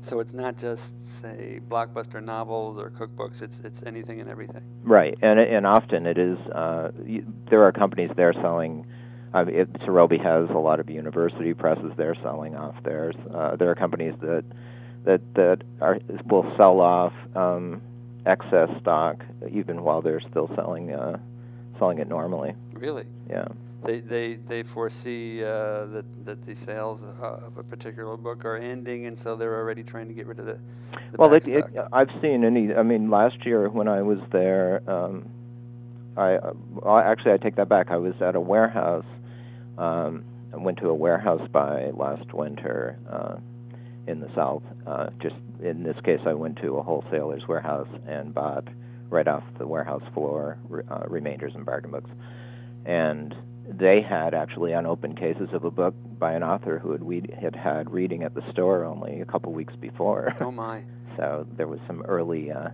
So 0.09 0.21
it's 0.21 0.33
not 0.33 0.59
just 0.59 0.83
say 1.23 1.61
blockbuster 1.69 2.23
novels 2.23 2.79
or 2.79 2.91
cookbooks. 2.91 3.43
It's 3.43 3.57
it's 3.65 3.81
anything 3.87 4.21
and 4.21 4.29
everything. 4.29 4.63
Right, 4.83 5.17
and 5.23 5.39
and 5.39 5.67
often 5.67 6.07
it 6.07 6.19
is. 6.19 6.39
Uh, 6.39 6.91
there 7.51 7.65
are 7.65 7.73
companies 7.73 8.11
there 8.17 8.33
selling 8.35 8.87
uh, 9.35 9.45
it, 9.49 9.73
CIROBE 9.81 10.23
has 10.23 10.49
a 10.51 10.59
lot 10.59 10.79
of 10.79 10.89
university 10.89 11.55
presses 11.55 11.93
they're 11.97 12.15
selling 12.23 12.55
off 12.55 12.81
theirs. 12.85 13.17
Uh, 13.33 13.57
there 13.57 13.71
are 13.71 13.75
companies 13.75 14.15
that 14.21 14.45
that 15.05 15.21
that 15.35 15.63
are 15.81 15.99
will 16.27 16.51
sell 16.57 16.81
off 16.81 17.13
um, 17.35 17.83
excess 18.27 18.69
stock 18.81 19.25
even 19.51 19.83
while 19.83 20.01
they're 20.01 20.23
still 20.31 20.49
selling 20.55 20.93
uh, 20.93 21.19
selling 21.79 21.99
it 21.99 22.09
normally. 22.09 22.55
Really? 22.73 23.05
Yeah. 23.29 23.49
They 23.85 24.01
they 24.01 24.35
they 24.35 24.63
foresee 24.63 25.43
uh, 25.43 25.87
that 25.87 26.05
that 26.25 26.47
the 26.47 26.55
sales 26.55 27.03
of 27.21 27.59
a 27.59 27.63
particular 27.65 28.17
book 28.17 28.45
are 28.45 28.57
ending, 28.57 29.07
and 29.07 29.19
so 29.19 29.37
they're 29.37 29.57
already 29.57 29.83
trying 29.83 30.09
to 30.09 30.15
get 30.15 30.27
rid 30.27 30.39
of 30.39 30.47
the. 30.47 30.59
the 31.11 31.19
well, 31.19 31.35
it, 31.35 31.47
it, 31.47 31.65
I've 31.93 32.09
seen 32.23 32.45
any. 32.45 32.73
I 32.73 32.83
mean, 32.83 33.11
last 33.11 33.45
year 33.45 33.69
when 33.69 33.89
I 33.89 34.03
was 34.03 34.21
there. 34.31 34.83
Um, 34.89 35.29
I 36.17 36.39
well, 36.71 36.97
actually 36.97 37.33
I 37.33 37.39
take 37.39 37.57
that 37.57 37.69
back. 37.69 37.91
I 37.91 37.97
was 37.97 38.15
at 38.23 38.37
a 38.37 38.41
warehouse 38.41 39.05
um, 39.79 40.25
I 40.53 40.57
went 40.57 40.79
to 40.79 40.89
a 40.89 40.95
warehouse 40.95 41.47
buy 41.53 41.91
last 41.95 42.33
winter 42.33 42.99
uh, 43.11 43.37
in 44.07 44.21
the 44.21 44.33
south. 44.35 44.63
Uh, 44.87 45.11
just 45.21 45.37
in 45.63 45.83
this 45.83 45.97
case, 46.05 46.21
I 46.27 46.35
went 46.35 46.59
to 46.59 46.77
a 46.77 46.83
wholesaler's 46.83 47.47
warehouse 47.49 47.89
and 48.07 48.35
bought 48.35 48.69
right 49.09 49.27
off 49.27 49.45
the 49.59 49.67
warehouse 49.67 50.03
floor 50.13 50.59
uh, 50.91 51.05
remainders 51.09 51.55
and 51.55 51.65
bargain 51.65 51.91
books. 51.91 52.11
And 52.85 53.35
they 53.67 54.03
had 54.03 54.35
actually 54.35 54.73
unopened 54.73 55.19
cases 55.19 55.49
of 55.53 55.65
a 55.65 55.71
book 55.71 55.95
by 56.19 56.33
an 56.35 56.43
author 56.43 56.79
who 56.79 56.93
had 56.93 57.03
we 57.03 57.23
had 57.41 57.57
had 57.57 57.91
reading 57.91 58.23
at 58.23 58.35
the 58.35 58.43
store 58.53 58.85
only 58.85 59.21
a 59.21 59.25
couple 59.25 59.53
weeks 59.53 59.75
before. 59.81 60.35
Oh 60.41 60.51
my! 60.65 60.83
so 61.17 61.47
there 61.57 61.67
was 61.67 61.81
some 61.87 62.03
early 62.03 62.51
uh, 62.51 62.69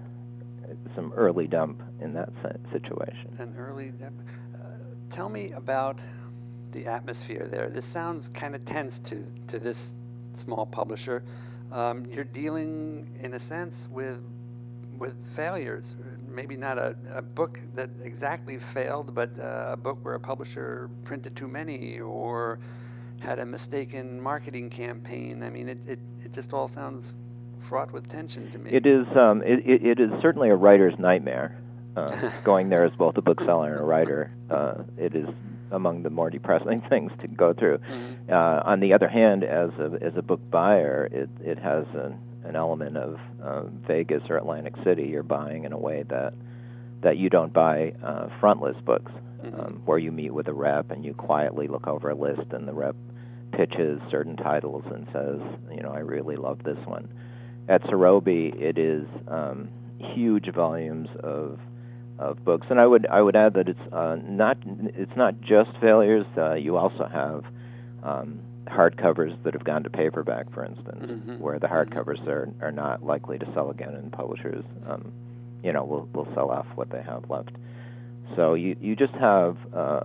some 0.96 1.12
early 1.12 1.46
dump 1.46 1.80
in 2.00 2.12
that 2.14 2.30
situation. 2.72 3.36
An 3.38 3.54
early 3.56 3.90
dump. 3.90 4.20
Uh, 4.54 5.14
tell 5.14 5.28
me 5.28 5.52
about 5.52 5.98
the 6.72 6.86
atmosphere 6.86 7.48
there. 7.50 7.68
This 7.68 7.86
sounds 7.86 8.28
kind 8.28 8.54
of 8.54 8.64
tense 8.64 8.98
to 9.06 9.24
to 9.48 9.58
this 9.58 9.92
small 10.34 10.66
publisher. 10.66 11.22
Um, 11.72 12.06
you're 12.06 12.24
dealing, 12.24 13.08
in 13.22 13.34
a 13.34 13.38
sense, 13.38 13.88
with 13.90 14.18
with 14.98 15.14
failures. 15.34 15.94
Maybe 16.28 16.56
not 16.56 16.78
a, 16.78 16.94
a 17.14 17.22
book 17.22 17.58
that 17.74 17.90
exactly 18.04 18.58
failed, 18.72 19.14
but 19.14 19.30
uh, 19.40 19.70
a 19.72 19.76
book 19.76 19.98
where 20.02 20.14
a 20.14 20.20
publisher 20.20 20.88
printed 21.04 21.34
too 21.34 21.48
many 21.48 21.98
or 21.98 22.60
had 23.18 23.38
a 23.38 23.46
mistaken 23.46 24.20
marketing 24.20 24.70
campaign. 24.70 25.42
I 25.42 25.50
mean, 25.50 25.68
it, 25.68 25.78
it, 25.86 25.98
it 26.24 26.32
just 26.32 26.52
all 26.52 26.68
sounds 26.68 27.14
fraught 27.68 27.92
with 27.92 28.08
tension 28.08 28.50
to 28.52 28.58
me. 28.58 28.70
It 28.70 28.86
is 28.86 29.06
um, 29.16 29.42
it, 29.42 29.60
it, 29.66 29.84
it 29.84 30.00
is 30.00 30.10
certainly 30.20 30.50
a 30.50 30.54
writer's 30.54 30.98
nightmare. 30.98 31.56
Uh, 31.96 32.30
going 32.44 32.68
there 32.68 32.84
as 32.84 32.92
both 32.92 33.16
a 33.16 33.22
bookseller 33.22 33.72
and 33.72 33.80
a 33.80 33.84
writer, 33.84 34.30
uh, 34.48 34.74
it 34.96 35.16
is 35.16 35.26
among 35.70 36.02
the 36.02 36.10
more 36.10 36.30
depressing 36.30 36.82
things 36.88 37.12
to 37.20 37.28
go 37.28 37.52
through. 37.52 37.78
Mm-hmm. 37.78 38.32
Uh, 38.32 38.70
on 38.70 38.80
the 38.80 38.92
other 38.92 39.08
hand, 39.08 39.44
as 39.44 39.70
a 39.78 39.98
as 40.02 40.12
a 40.16 40.22
book 40.22 40.40
buyer, 40.50 41.08
it 41.10 41.30
it 41.42 41.58
has 41.58 41.84
an 41.94 42.18
an 42.44 42.56
element 42.56 42.96
of 42.96 43.18
um, 43.42 43.82
Vegas 43.86 44.22
or 44.28 44.36
Atlantic 44.36 44.74
City. 44.84 45.04
You're 45.04 45.22
buying 45.22 45.64
in 45.64 45.72
a 45.72 45.78
way 45.78 46.04
that 46.08 46.34
that 47.02 47.16
you 47.16 47.30
don't 47.30 47.52
buy 47.52 47.94
uh, 48.02 48.28
frontlist 48.40 48.84
books, 48.84 49.12
mm-hmm. 49.42 49.60
um, 49.60 49.82
where 49.84 49.98
you 49.98 50.12
meet 50.12 50.32
with 50.32 50.48
a 50.48 50.52
rep 50.52 50.90
and 50.90 51.04
you 51.04 51.14
quietly 51.14 51.66
look 51.66 51.86
over 51.86 52.10
a 52.10 52.14
list 52.14 52.52
and 52.52 52.68
the 52.68 52.72
rep 52.72 52.96
pitches 53.52 54.00
certain 54.10 54.36
titles 54.36 54.84
and 54.86 55.06
says, 55.12 55.40
you 55.74 55.82
know, 55.82 55.90
I 55.90 56.00
really 56.00 56.36
love 56.36 56.62
this 56.62 56.78
one. 56.86 57.08
At 57.68 57.82
CIROBE, 57.84 58.60
it 58.60 58.78
is 58.78 59.06
um, 59.28 59.68
huge 59.98 60.52
volumes 60.52 61.08
of 61.22 61.58
of 62.20 62.44
books, 62.44 62.66
and 62.70 62.78
I 62.78 62.86
would 62.86 63.06
I 63.06 63.20
would 63.20 63.34
add 63.34 63.54
that 63.54 63.68
it's 63.68 63.92
uh, 63.92 64.16
not 64.22 64.58
it's 64.64 65.16
not 65.16 65.40
just 65.40 65.70
failures. 65.80 66.26
Uh, 66.36 66.54
you 66.54 66.76
also 66.76 67.08
have 67.10 67.44
um, 68.02 68.40
hardcovers 68.66 69.42
that 69.42 69.54
have 69.54 69.64
gone 69.64 69.82
to 69.84 69.90
paperback, 69.90 70.52
for 70.52 70.64
instance, 70.64 71.02
mm-hmm. 71.02 71.38
where 71.38 71.58
the 71.58 71.66
hardcovers 71.66 72.24
are 72.28 72.48
are 72.60 72.72
not 72.72 73.02
likely 73.02 73.38
to 73.38 73.46
sell 73.54 73.70
again, 73.70 73.94
and 73.94 74.12
publishers, 74.12 74.64
um, 74.86 75.12
you 75.64 75.72
know, 75.72 75.84
will 75.84 76.08
will 76.12 76.28
sell 76.34 76.50
off 76.50 76.66
what 76.74 76.90
they 76.90 77.02
have 77.02 77.28
left. 77.30 77.52
So 78.36 78.52
you 78.54 78.76
you 78.80 78.94
just 78.96 79.14
have 79.14 79.56
uh, 79.74 80.00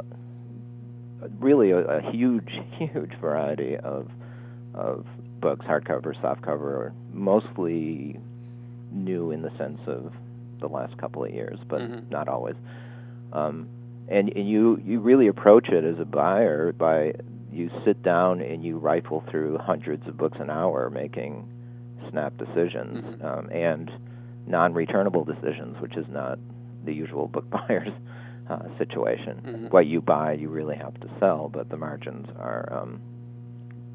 really 1.39 1.71
a, 1.71 1.79
a 1.79 2.11
huge 2.11 2.49
huge 2.77 3.11
variety 3.19 3.75
of 3.75 4.09
of 4.73 5.05
books, 5.41 5.65
hardcover, 5.65 6.15
softcover, 6.21 6.93
mostly 7.13 8.19
new 8.91 9.31
in 9.31 9.41
the 9.41 9.51
sense 9.57 9.79
of 9.85 10.13
the 10.59 10.67
last 10.67 10.97
couple 10.97 11.23
of 11.23 11.31
years, 11.31 11.59
but 11.67 11.81
mm-hmm. 11.81 12.09
not 12.09 12.27
always. 12.27 12.55
Um, 13.33 13.67
and, 14.07 14.29
and 14.35 14.47
you 14.47 14.79
you 14.85 14.99
really 14.99 15.27
approach 15.27 15.69
it 15.69 15.83
as 15.83 15.99
a 15.99 16.05
buyer 16.05 16.71
by 16.71 17.13
you 17.51 17.69
sit 17.85 18.03
down 18.03 18.41
and 18.41 18.63
you 18.63 18.77
rifle 18.77 19.23
through 19.31 19.57
hundreds 19.57 20.07
of 20.07 20.17
books 20.17 20.37
an 20.39 20.49
hour, 20.49 20.89
making 20.89 21.47
snap 22.09 22.37
decisions 22.37 23.03
mm-hmm. 23.03 23.25
um, 23.25 23.49
and 23.49 23.89
non-returnable 24.47 25.23
decisions, 25.23 25.79
which 25.79 25.95
is 25.95 26.05
not 26.09 26.37
the 26.83 26.93
usual 26.93 27.27
book 27.27 27.49
buyer's 27.49 27.93
uh, 28.49 28.59
situation. 28.77 29.41
Mm-hmm. 29.43 29.65
What 29.67 29.87
you 29.87 30.01
buy, 30.01 30.33
you 30.33 30.49
really 30.49 30.75
have 30.75 30.99
to 30.99 31.09
sell, 31.19 31.49
but 31.49 31.69
the 31.69 31.77
margins 31.77 32.27
are 32.37 32.71
um, 32.71 33.01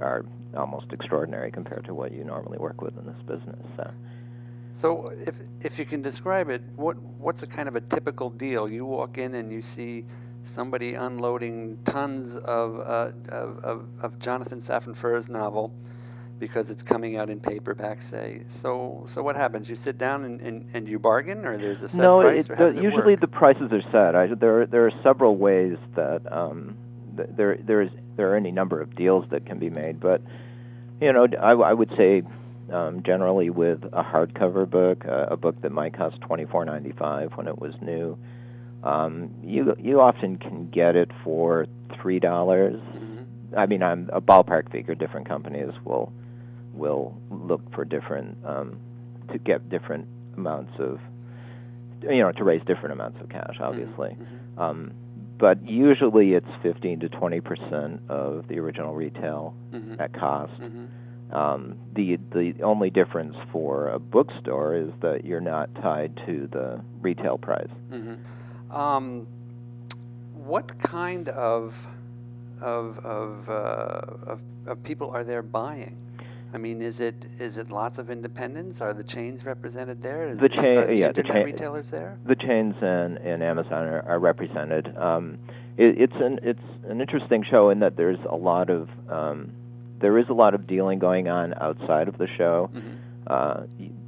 are 0.00 0.24
almost 0.56 0.86
extraordinary 0.92 1.52
compared 1.52 1.84
to 1.84 1.94
what 1.94 2.10
you 2.12 2.24
normally 2.24 2.58
work 2.58 2.80
with 2.80 2.96
in 2.98 3.06
this 3.06 3.22
business. 3.26 3.64
So. 3.76 3.90
So 4.80 5.12
if 5.26 5.34
if 5.60 5.78
you 5.78 5.84
can 5.84 6.02
describe 6.02 6.48
it, 6.48 6.62
what 6.76 6.96
what's 7.18 7.42
a 7.42 7.46
kind 7.46 7.68
of 7.68 7.76
a 7.76 7.80
typical 7.80 8.30
deal? 8.30 8.68
You 8.68 8.86
walk 8.86 9.18
in 9.18 9.34
and 9.34 9.52
you 9.52 9.62
see 9.62 10.04
somebody 10.54 10.94
unloading 10.94 11.78
tons 11.84 12.34
of 12.44 12.80
uh, 12.80 13.10
of, 13.28 13.64
of, 13.64 13.86
of, 14.00 14.18
Jonathan 14.18 14.62
Safran 14.62 14.96
Foer's 14.96 15.28
novel 15.28 15.72
because 16.38 16.70
it's 16.70 16.82
coming 16.82 17.18
out 17.18 17.28
in 17.28 17.40
paperback, 17.40 18.00
say. 18.10 18.42
So 18.62 19.06
so 19.14 19.22
what 19.22 19.36
happens? 19.36 19.68
You 19.68 19.76
sit 19.76 19.98
down 19.98 20.24
and, 20.24 20.40
and, 20.40 20.70
and 20.72 20.88
you 20.88 20.98
bargain, 20.98 21.44
or 21.44 21.58
there's 21.58 21.82
a 21.82 21.88
set 21.88 22.00
no, 22.00 22.22
price? 22.22 22.48
No, 22.48 22.68
usually 22.70 23.12
work? 23.12 23.20
the 23.20 23.28
prices 23.28 23.70
are 23.72 23.82
set. 23.92 24.14
I, 24.14 24.34
there 24.34 24.64
there 24.66 24.86
are 24.86 24.92
several 25.02 25.36
ways 25.36 25.76
that 25.94 26.22
um, 26.32 26.76
there 27.14 27.58
there 27.62 27.82
is 27.82 27.90
there 28.16 28.32
are 28.32 28.36
any 28.36 28.50
number 28.50 28.80
of 28.80 28.96
deals 28.96 29.26
that 29.30 29.44
can 29.44 29.58
be 29.58 29.68
made, 29.68 30.00
but 30.00 30.22
you 31.02 31.12
know 31.12 31.26
I, 31.38 31.52
I 31.52 31.72
would 31.74 31.90
say 31.98 32.22
um, 32.72 33.02
generally 33.04 33.50
with 33.50 33.82
a 33.84 34.02
hardcover 34.02 34.68
book, 34.68 35.04
uh, 35.06 35.26
a 35.30 35.36
book 35.36 35.60
that 35.62 35.72
might 35.72 35.96
cost 35.96 36.20
twenty 36.20 36.44
four 36.46 36.64
ninety 36.64 36.92
five 36.92 37.32
when 37.34 37.48
it 37.48 37.58
was 37.58 37.74
new. 37.80 38.18
Um, 38.82 39.34
you 39.42 39.74
you 39.78 40.00
often 40.00 40.38
can 40.38 40.70
get 40.70 40.96
it 40.96 41.10
for 41.22 41.66
three 42.00 42.18
dollars. 42.18 42.80
Mm-hmm. 42.80 43.58
I 43.58 43.66
mean, 43.66 43.82
I'm 43.82 44.08
a 44.12 44.20
ballpark 44.20 44.70
figure. 44.70 44.94
Different 44.94 45.28
companies 45.28 45.72
will 45.84 46.12
will 46.72 47.20
look 47.30 47.60
for 47.74 47.84
different 47.84 48.38
um, 48.44 48.78
to 49.32 49.38
get 49.38 49.68
different 49.68 50.06
amounts 50.36 50.72
of 50.78 50.98
you 52.02 52.20
know 52.20 52.32
to 52.32 52.44
raise 52.44 52.62
different 52.66 52.92
amounts 52.92 53.20
of 53.20 53.28
cash, 53.28 53.54
mm-hmm. 53.54 53.64
obviously. 53.64 54.10
Mm-hmm. 54.10 54.60
Um, 54.60 54.92
but 55.38 55.66
usually 55.66 56.34
it's 56.34 56.46
15 56.62 57.00
to 57.00 57.08
20 57.08 57.40
percent 57.40 58.00
of 58.08 58.46
the 58.48 58.58
original 58.58 58.94
retail 58.94 59.54
mm-hmm. 59.72 60.00
at 60.00 60.12
cost. 60.12 60.52
Um, 61.32 61.78
the 61.94 62.18
the 62.32 62.54
only 62.62 62.90
difference 62.90 63.36
for 63.52 63.90
a 63.90 63.98
bookstore 63.98 64.74
is 64.74 64.90
that 65.00 65.24
you're 65.24 65.40
not 65.40 65.72
tied 65.76 66.16
to 66.26 66.48
the 66.50 66.80
retail 67.00 67.38
price. 67.38 67.70
Mm-hmm. 67.92 68.74
Um, 68.74 69.26
what 70.34 70.80
kind 70.82 71.28
of 71.28 71.74
of 72.60 72.98
of, 73.04 73.48
uh, 73.48 74.32
of, 74.32 74.40
of 74.66 74.82
people 74.82 75.10
are 75.10 75.24
there 75.24 75.42
buying? 75.42 75.96
I 76.52 76.58
mean, 76.58 76.82
is 76.82 76.98
it 76.98 77.14
is 77.38 77.58
it 77.58 77.70
lots 77.70 77.98
of 77.98 78.10
independents? 78.10 78.80
Are 78.80 78.92
the 78.92 79.04
chains 79.04 79.44
represented 79.44 80.02
there? 80.02 80.28
Is 80.28 80.38
the 80.40 80.48
chain, 80.48 80.86
the 80.86 80.94
yeah, 80.94 81.12
the 81.12 81.22
chain, 81.22 81.44
retailers 81.44 81.90
there. 81.90 82.18
The 82.26 82.34
chains 82.34 82.74
and, 82.80 83.18
and 83.18 83.42
Amazon 83.42 83.84
are, 83.84 84.02
are 84.02 84.18
represented. 84.18 84.96
Um, 84.96 85.38
it, 85.76 86.00
it's 86.00 86.16
an 86.16 86.40
it's 86.42 86.62
an 86.88 87.00
interesting 87.00 87.44
show 87.48 87.70
in 87.70 87.80
that 87.80 87.96
there's 87.96 88.18
a 88.28 88.34
lot 88.34 88.68
of 88.68 88.88
um, 89.08 89.52
there 90.00 90.18
is 90.18 90.28
a 90.28 90.32
lot 90.32 90.54
of 90.54 90.66
dealing 90.66 90.98
going 90.98 91.28
on 91.28 91.54
outside 91.54 92.08
of 92.08 92.18
the 92.18 92.26
show. 92.36 92.70
Mm-hmm. 92.74 92.96
Uh, 93.26 93.62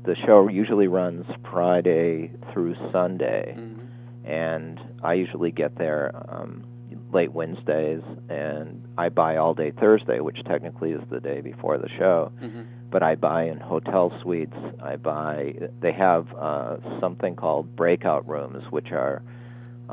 the 0.05 0.16
show 0.26 0.48
usually 0.48 0.88
runs 0.88 1.24
Friday 1.50 2.33
through 2.52 2.74
Sunday, 2.90 3.55
mm-hmm. 3.57 4.26
and 4.26 4.81
I 5.02 5.14
usually 5.14 5.52
get 5.52 5.76
there 5.78 6.11
um, 6.28 6.64
late 7.12 7.33
Wednesdays, 7.33 8.02
and 8.28 8.85
I 8.98 9.11
buy 9.11 9.37
all 9.37 9.55
day 9.55 9.70
Thursday, 9.70 10.20
which 10.20 10.42
technically 10.44 10.90
is 10.92 11.02
the 11.11 11.20
day 11.20 11.40
before 11.40 11.78
the 11.78 11.88
show. 11.98 12.33
Mm-hmm. 12.42 12.62
But 12.90 13.02
I 13.02 13.14
buy 13.14 13.44
in 13.44 13.59
hotel 13.59 14.12
suites. 14.22 14.57
I 14.83 14.96
buy. 14.96 15.55
They 15.81 15.92
have 15.92 16.26
uh, 16.35 16.76
something 17.00 17.37
called 17.37 17.74
breakout 17.76 18.28
rooms, 18.28 18.64
which 18.70 18.92
are 18.92 19.22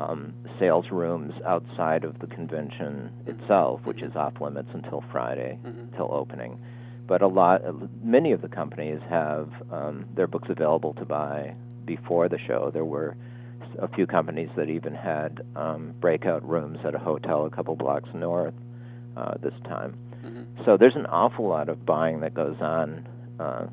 um, 0.00 0.32
sales 0.58 0.86
rooms 0.90 1.34
outside 1.46 2.04
of 2.04 2.18
the 2.20 2.26
convention 2.26 3.10
itself, 3.26 3.80
which 3.84 4.02
is 4.02 4.14
off 4.16 4.40
limits 4.40 4.68
until 4.72 5.04
Friday, 5.12 5.58
mm-hmm. 5.62 5.94
till 5.96 6.12
opening. 6.12 6.58
But 7.06 7.22
a 7.22 7.26
lot, 7.26 7.62
many 8.02 8.32
of 8.32 8.40
the 8.40 8.48
companies 8.48 9.00
have 9.08 9.50
um, 9.70 10.06
their 10.14 10.26
books 10.26 10.48
available 10.48 10.94
to 10.94 11.04
buy 11.04 11.54
before 11.84 12.28
the 12.28 12.38
show. 12.46 12.70
There 12.72 12.84
were 12.84 13.16
a 13.78 13.88
few 13.88 14.06
companies 14.06 14.48
that 14.56 14.68
even 14.68 14.94
had 14.94 15.42
um, 15.56 15.94
breakout 16.00 16.48
rooms 16.48 16.78
at 16.84 16.94
a 16.94 16.98
hotel 16.98 17.46
a 17.46 17.50
couple 17.50 17.76
blocks 17.76 18.08
north 18.14 18.54
uh, 19.16 19.34
this 19.42 19.54
time. 19.64 19.96
Mm-hmm. 20.24 20.64
So 20.64 20.76
there's 20.76 20.96
an 20.96 21.06
awful 21.06 21.48
lot 21.48 21.68
of 21.68 21.84
buying 21.84 22.20
that 22.20 22.32
goes 22.32 22.56
on, 22.60 23.06
uh, 23.38 23.66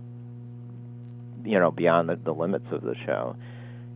you 1.46 1.60
know, 1.60 1.72
beyond 1.72 2.10
the, 2.10 2.16
the 2.16 2.34
limits 2.34 2.66
of 2.72 2.82
the 2.82 2.96
show, 3.06 3.36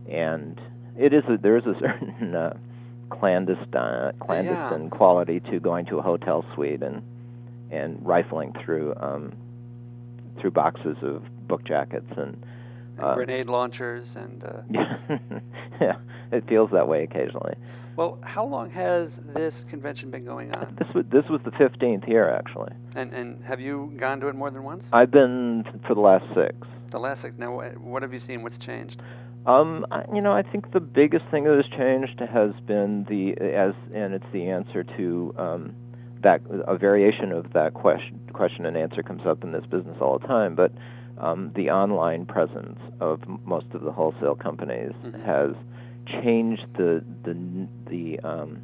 and 0.08 0.60
it 0.96 1.12
is 1.12 1.24
a, 1.28 1.36
there 1.36 1.56
is 1.56 1.64
a 1.64 1.74
certain 1.80 2.34
uh, 2.34 2.56
clandestine 3.10 4.12
clandestine 4.20 4.84
yeah. 4.84 4.88
quality 4.90 5.40
to 5.40 5.60
going 5.60 5.86
to 5.86 5.98
a 5.98 6.02
hotel 6.02 6.44
suite 6.54 6.82
and 6.82 7.02
and 7.70 8.04
rifling 8.04 8.52
through 8.64 8.94
um, 8.96 9.32
through 10.40 10.50
boxes 10.50 10.96
of 11.02 11.22
book 11.46 11.64
jackets 11.64 12.10
and, 12.16 12.44
uh, 13.00 13.14
grenade 13.14 13.46
launchers 13.46 14.14
and 14.16 14.44
uh... 14.44 14.62
yeah, 15.80 15.96
it 16.30 16.46
feels 16.48 16.70
that 16.70 16.86
way 16.86 17.02
occasionally. 17.04 17.54
Well, 17.96 18.18
how 18.22 18.46
long 18.46 18.70
has 18.70 19.20
this 19.34 19.64
convention 19.68 20.10
been 20.10 20.24
going 20.24 20.54
on? 20.54 20.76
This 20.78 20.88
was 20.94 21.04
this 21.10 21.24
was 21.28 21.40
the 21.44 21.50
fifteenth 21.52 22.04
year 22.06 22.30
actually. 22.30 22.72
And 22.94 23.12
and 23.12 23.44
have 23.44 23.60
you 23.60 23.92
gone 23.96 24.20
to 24.20 24.28
it 24.28 24.34
more 24.34 24.50
than 24.50 24.62
once? 24.62 24.84
I've 24.92 25.10
been 25.10 25.64
for 25.86 25.94
the 25.94 26.00
last 26.00 26.24
six. 26.34 26.54
The 26.90 26.98
last 26.98 27.22
six. 27.22 27.38
Now, 27.38 27.60
what 27.60 28.02
have 28.02 28.12
you 28.12 28.20
seen? 28.20 28.42
What's 28.42 28.58
changed? 28.58 29.00
Um, 29.46 29.86
you 30.14 30.20
know, 30.20 30.32
I 30.32 30.42
think 30.42 30.72
the 30.72 30.80
biggest 30.80 31.24
thing 31.30 31.44
that 31.44 31.56
has 31.56 31.78
changed 31.78 32.20
has 32.20 32.52
been 32.66 33.04
the 33.08 33.32
as, 33.54 33.74
and 33.92 34.14
it's 34.14 34.24
the 34.32 34.48
answer 34.50 34.84
to 34.84 35.34
um, 35.36 35.74
that 36.22 36.40
a 36.66 36.76
variation 36.76 37.32
of 37.32 37.52
that 37.52 37.74
question 37.74 38.20
question 38.32 38.66
and 38.66 38.76
answer 38.76 39.02
comes 39.02 39.22
up 39.26 39.42
in 39.42 39.52
this 39.52 39.64
business 39.66 39.96
all 40.00 40.18
the 40.18 40.26
time. 40.28 40.54
But 40.54 40.72
um, 41.18 41.50
the 41.56 41.70
online 41.70 42.24
presence 42.26 42.78
of 43.00 43.20
most 43.44 43.66
of 43.74 43.82
the 43.82 43.90
wholesale 43.92 44.36
companies 44.36 44.92
Mhm. 45.04 45.24
has 45.24 45.54
changed 46.22 46.66
the 46.74 47.02
the 47.24 47.36
the 47.90 48.20
um, 48.20 48.58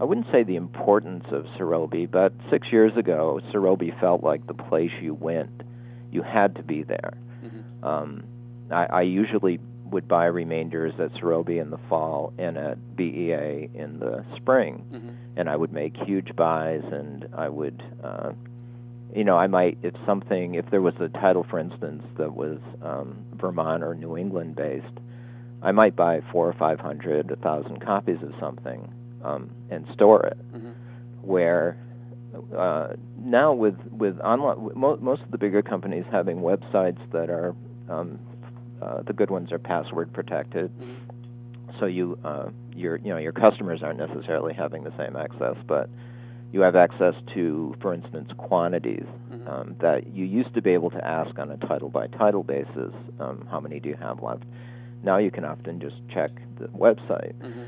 I 0.00 0.04
wouldn't 0.04 0.28
say 0.32 0.42
the 0.44 0.56
importance 0.56 1.24
of 1.30 1.44
CIROBE, 1.58 2.10
but 2.10 2.32
six 2.48 2.72
years 2.72 2.96
ago, 2.96 3.38
CIROBE 3.52 3.92
felt 4.00 4.22
like 4.24 4.46
the 4.46 4.54
place 4.54 4.92
you 5.02 5.12
went. 5.12 5.62
You 6.10 6.22
had 6.22 6.54
to 6.56 6.62
be 6.62 6.82
there. 6.84 7.12
Mhm. 7.44 7.86
Um, 7.86 8.22
I, 8.70 8.86
I 8.86 9.02
usually 9.02 9.58
would 9.90 10.06
buy 10.08 10.26
remainders 10.26 10.94
at 10.98 11.12
CIROBE 11.14 11.58
in 11.60 11.70
the 11.70 11.78
fall 11.88 12.32
and 12.38 12.56
at 12.56 12.96
BEA 12.96 13.68
in 13.74 13.98
the 13.98 14.24
spring, 14.36 14.84
Mhm. 14.92 15.10
and 15.36 15.48
I 15.50 15.56
would 15.56 15.72
make 15.72 15.96
huge 15.96 16.34
buys, 16.36 16.82
and 16.84 17.26
I 17.34 17.48
would, 17.48 17.82
uh, 18.02 18.32
you 19.14 19.24
know, 19.24 19.36
I 19.36 19.46
might 19.46 19.78
if 19.82 19.94
something 20.06 20.54
if 20.54 20.68
there 20.70 20.82
was 20.82 20.94
a 21.00 21.08
title, 21.08 21.42
for 21.44 21.58
instance, 21.58 22.02
that 22.16 22.34
was 22.34 22.58
um, 22.82 23.16
Vermont 23.36 23.82
or 23.82 23.94
New 23.94 24.16
England 24.16 24.56
based, 24.56 24.86
I 25.62 25.72
might 25.72 25.96
buy 25.96 26.20
four 26.32 26.48
or 26.48 26.52
five 26.54 26.78
hundred, 26.80 27.30
a 27.30 27.36
thousand 27.36 27.80
copies 27.80 28.22
of 28.22 28.32
something 28.40 28.88
um, 29.24 29.50
and 29.70 29.86
store 29.92 30.22
it 30.26 30.38
Mhm. 30.54 30.72
where 31.22 31.76
uh, 32.56 32.88
now 33.18 33.52
with 33.52 33.76
with 33.92 34.18
online 34.20 34.70
mo- 34.76 34.96
most 35.00 35.20
of 35.22 35.30
the 35.32 35.38
bigger 35.38 35.62
companies 35.62 36.04
having 36.12 36.38
websites 36.40 36.98
that 37.10 37.28
are 37.28 37.54
um, 37.88 38.18
uh, 38.82 39.02
the 39.02 39.12
good 39.12 39.30
ones 39.30 39.52
are 39.52 39.58
password 39.58 40.12
protected 40.12 40.70
Mhm. 40.80 41.78
so 41.78 41.86
you 41.86 42.18
uh, 42.24 42.48
your 42.74 42.96
you 42.96 43.10
know 43.10 43.18
your 43.18 43.32
customers 43.32 43.82
aren't 43.82 43.98
necessarily 43.98 44.54
having 44.54 44.84
the 44.84 44.92
same 44.96 45.16
access 45.16 45.56
but 45.66 45.88
you 46.52 46.60
have 46.62 46.74
access 46.76 47.14
to 47.34 47.74
for 47.80 47.94
instance 47.94 48.30
quantities 48.36 49.06
Mhm. 49.32 49.48
um, 49.48 49.76
that 49.80 50.06
you 50.08 50.24
used 50.24 50.52
to 50.54 50.62
be 50.62 50.70
able 50.70 50.90
to 50.90 51.04
ask 51.06 51.38
on 51.38 51.50
a 51.50 51.56
title 51.58 51.88
by 51.88 52.06
title 52.08 52.42
basis 52.42 52.92
um, 53.20 53.46
how 53.50 53.60
many 53.60 53.80
do 53.80 53.88
you 53.88 53.96
have 53.96 54.22
left 54.22 54.44
now 55.02 55.16
you 55.18 55.30
can 55.30 55.44
often 55.44 55.80
just 55.80 55.96
check 56.08 56.30
the 56.58 56.66
website 56.68 57.34
Mhm. 57.40 57.66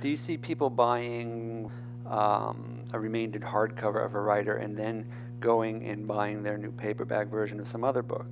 Do 0.00 0.08
you 0.10 0.16
see 0.18 0.36
people 0.36 0.68
buying 0.68 1.70
um, 2.06 2.80
a 2.92 2.98
remaindered 3.00 3.40
hardcover 3.42 4.04
of 4.04 4.14
a 4.14 4.20
writer 4.20 4.56
and 4.56 4.76
then 4.76 5.06
going 5.40 5.82
and 5.86 6.06
buying 6.06 6.42
their 6.42 6.58
new 6.58 6.70
paperback 6.72 7.28
version 7.28 7.58
of 7.58 7.66
some 7.68 7.84
other 7.84 8.02
book? 8.02 8.26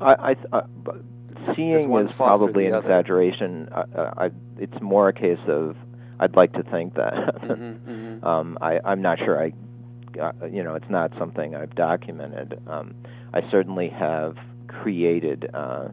I, 0.00 0.14
I 0.30 0.34
th- 0.34 0.46
uh, 0.52 0.62
but 0.82 0.96
seeing 1.54 1.92
is 1.96 2.10
probably 2.16 2.66
an 2.66 2.74
exaggeration. 2.74 3.68
I, 3.72 3.84
I, 4.26 4.30
it's 4.58 4.80
more 4.80 5.08
a 5.08 5.12
case 5.12 5.38
of 5.48 5.76
I'd 6.20 6.36
like 6.36 6.52
to 6.54 6.62
think 6.62 6.94
that. 6.94 7.14
Mhm, 7.44 7.78
mhm. 7.80 8.24
um, 8.24 8.58
I, 8.60 8.80
I'm 8.84 9.02
not 9.02 9.18
sure. 9.18 9.38
I, 9.42 9.52
uh, 10.20 10.32
you 10.50 10.62
know, 10.62 10.74
it's 10.74 10.88
not 10.88 11.12
something 11.18 11.54
I've 11.54 11.74
documented. 11.74 12.60
Um, 12.68 12.94
I 13.32 13.48
certainly 13.50 13.88
have 13.88 14.36
created 14.68 15.50
uh, 15.52 15.88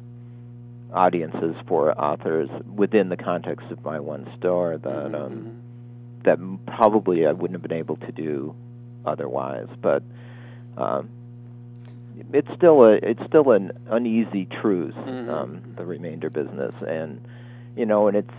audiences 0.94 1.56
for 1.68 1.92
authors 2.00 2.50
within 2.76 3.10
the 3.10 3.18
context 3.18 3.68
of 3.72 3.84
my 3.84 4.00
one 4.00 4.30
store 4.38 4.78
that 4.78 5.12
Mhm, 5.12 5.16
um, 5.16 5.32
mhm. 5.32 6.24
that 6.24 6.66
probably 6.68 7.26
I 7.26 7.32
wouldn't 7.32 7.54
have 7.54 7.64
been 7.68 7.78
able 7.78 7.98
to 7.98 8.12
do 8.12 8.56
otherwise. 9.06 9.68
But 9.82 10.04
um, 10.78 11.10
it's 12.34 12.48
still 12.56 12.84
a 12.84 12.94
it's 12.94 13.22
still 13.28 13.52
an 13.52 13.72
uneasy 13.90 14.46
truth, 14.62 14.96
Mhm. 14.96 15.30
um, 15.30 15.62
the 15.76 15.86
remainder 15.86 16.30
business, 16.30 16.74
and 16.88 17.22
you 17.76 17.86
know, 17.86 18.08
and 18.08 18.18
it's 18.18 18.34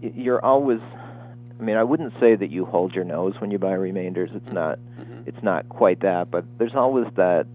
you're 0.00 0.44
always. 0.44 0.80
I 1.60 1.62
mean, 1.64 1.76
I 1.76 1.82
wouldn't 1.82 2.12
say 2.20 2.36
that 2.36 2.50
you 2.50 2.64
hold 2.64 2.94
your 2.94 3.04
nose 3.04 3.34
when 3.40 3.50
you 3.50 3.58
buy 3.58 3.72
remainders. 3.72 4.30
It's 4.32 4.52
not 4.52 4.78
Mhm. 5.00 5.26
it's 5.26 5.42
not 5.42 5.68
quite 5.68 6.00
that, 6.00 6.30
but 6.30 6.44
there's 6.58 6.74
always 6.74 7.06
that 7.16 7.46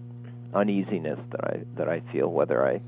uneasiness 0.52 1.18
that 1.30 1.44
I 1.44 1.60
that 1.76 1.88
I 1.88 2.00
feel 2.12 2.30
whether 2.30 2.66
I, 2.66 2.80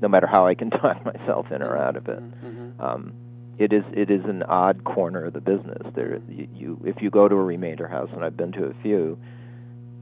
no 0.00 0.08
matter 0.08 0.26
how 0.26 0.46
I 0.46 0.54
can 0.54 0.70
talk 0.82 1.04
myself 1.04 1.50
in 1.52 1.62
or 1.62 1.76
out 1.76 1.96
of 1.96 2.08
it 2.08 2.18
Mhm, 2.20 2.32
mhm. 2.44 2.84
um, 2.84 3.12
it 3.58 3.72
is 3.72 3.84
it 3.92 4.10
is 4.10 4.24
an 4.24 4.42
odd 4.42 4.82
corner 4.82 5.24
of 5.26 5.32
the 5.32 5.40
business. 5.40 5.82
There, 5.94 6.18
you, 6.28 6.48
you 6.54 6.80
if 6.84 7.00
you 7.00 7.08
go 7.10 7.28
to 7.28 7.36
a 7.36 7.44
remainder 7.44 7.86
house, 7.86 8.10
and 8.12 8.24
I've 8.24 8.36
been 8.36 8.50
to 8.52 8.64
a 8.66 8.74
few, 8.82 9.16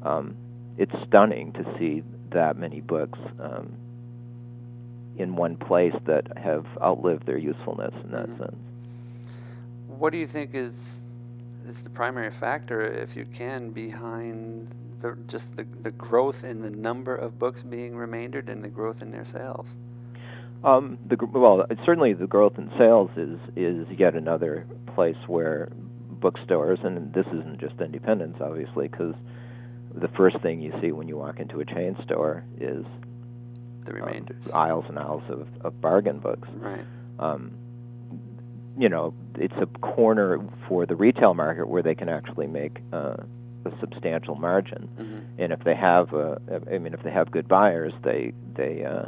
um, 0.03 0.35
it's 0.81 0.93
stunning 1.07 1.53
to 1.53 1.65
see 1.79 2.03
that 2.31 2.57
many 2.57 2.81
books 2.81 3.19
um, 3.39 3.71
in 5.19 5.37
one 5.37 5.55
place 5.55 5.95
that 6.07 6.39
have 6.39 6.65
outlived 6.81 7.27
their 7.27 7.37
usefulness 7.37 7.93
in 8.03 8.11
that 8.13 8.29
Mhm. 8.29 8.39
sense. 8.39 8.57
What 9.99 10.11
do 10.11 10.19
you 10.19 10.27
think 10.27 10.55
is 10.55 10.73
is 11.69 11.83
the 11.83 11.91
primary 11.91 12.31
factor, 12.31 12.81
if 12.81 13.15
you 13.15 13.27
can, 13.27 13.71
behind 13.71 14.67
the, 15.03 15.17
just 15.29 15.55
the, 15.57 15.65
the 15.83 15.91
growth 15.91 16.43
in 16.43 16.63
the 16.63 16.71
number 16.71 17.15
of 17.15 17.39
books 17.39 17.63
being 17.63 17.95
remaindered 17.95 18.49
and 18.49 18.65
the 18.65 18.69
growth 18.69 19.03
in 19.03 19.11
their 19.11 19.27
sales? 19.27 19.67
Um, 20.65 20.99
the 21.07 21.17
well, 21.27 21.67
certainly 21.85 22.15
the 22.15 22.27
growth 22.27 22.57
in 22.57 22.71
sales 22.79 23.11
is 23.17 23.39
is 23.55 23.87
yet 23.91 24.15
another 24.15 24.67
place 24.95 25.21
where 25.27 25.69
bookstores, 26.21 26.79
and 26.83 27.13
this 27.13 27.27
isn't 27.27 27.59
just 27.61 27.79
independents, 27.81 28.41
obviously, 28.41 28.89
because 28.89 29.15
the 29.95 30.09
first 30.09 30.39
thing 30.41 30.61
you 30.61 30.73
see 30.81 30.93
when 30.93 31.09
you 31.09 31.17
walk 31.17 31.41
into 31.41 31.61
a 31.61 31.65
chain 31.65 31.97
store 32.05 32.45
is 32.61 32.85
The 33.85 33.93
um, 33.93 33.97
remainders. 34.03 34.43
aisles 34.53 34.85
and 34.89 34.99
aisles 34.99 35.23
of, 35.29 35.47
of 35.63 35.81
bargain 35.81 36.19
books. 36.19 36.49
right. 36.57 36.85
Um, 37.19 37.53
you 38.79 38.89
know, 38.89 39.13
it's 39.35 39.55
a 39.61 39.67
corner 39.81 40.39
for 40.69 40.87
the 40.87 40.95
retail 40.97 41.35
market 41.35 41.69
where 41.69 41.83
they 41.83 41.95
can 41.95 42.09
actually 42.09 42.47
make 42.47 42.79
uh, 42.93 43.17
a 43.67 43.71
substantial 43.81 44.37
margin. 44.37 44.89
hmm 44.97 45.43
And 45.43 45.53
if 45.53 45.63
they 45.65 45.75
have, 45.75 46.15
uh, 46.15 46.37
I 46.73 46.79
mean, 46.79 46.95
if 46.95 47.03
they 47.03 47.11
have 47.11 47.31
good 47.31 47.47
buyers, 47.49 47.93
they 48.03 48.33
they 48.57 48.85
uh, 48.85 49.07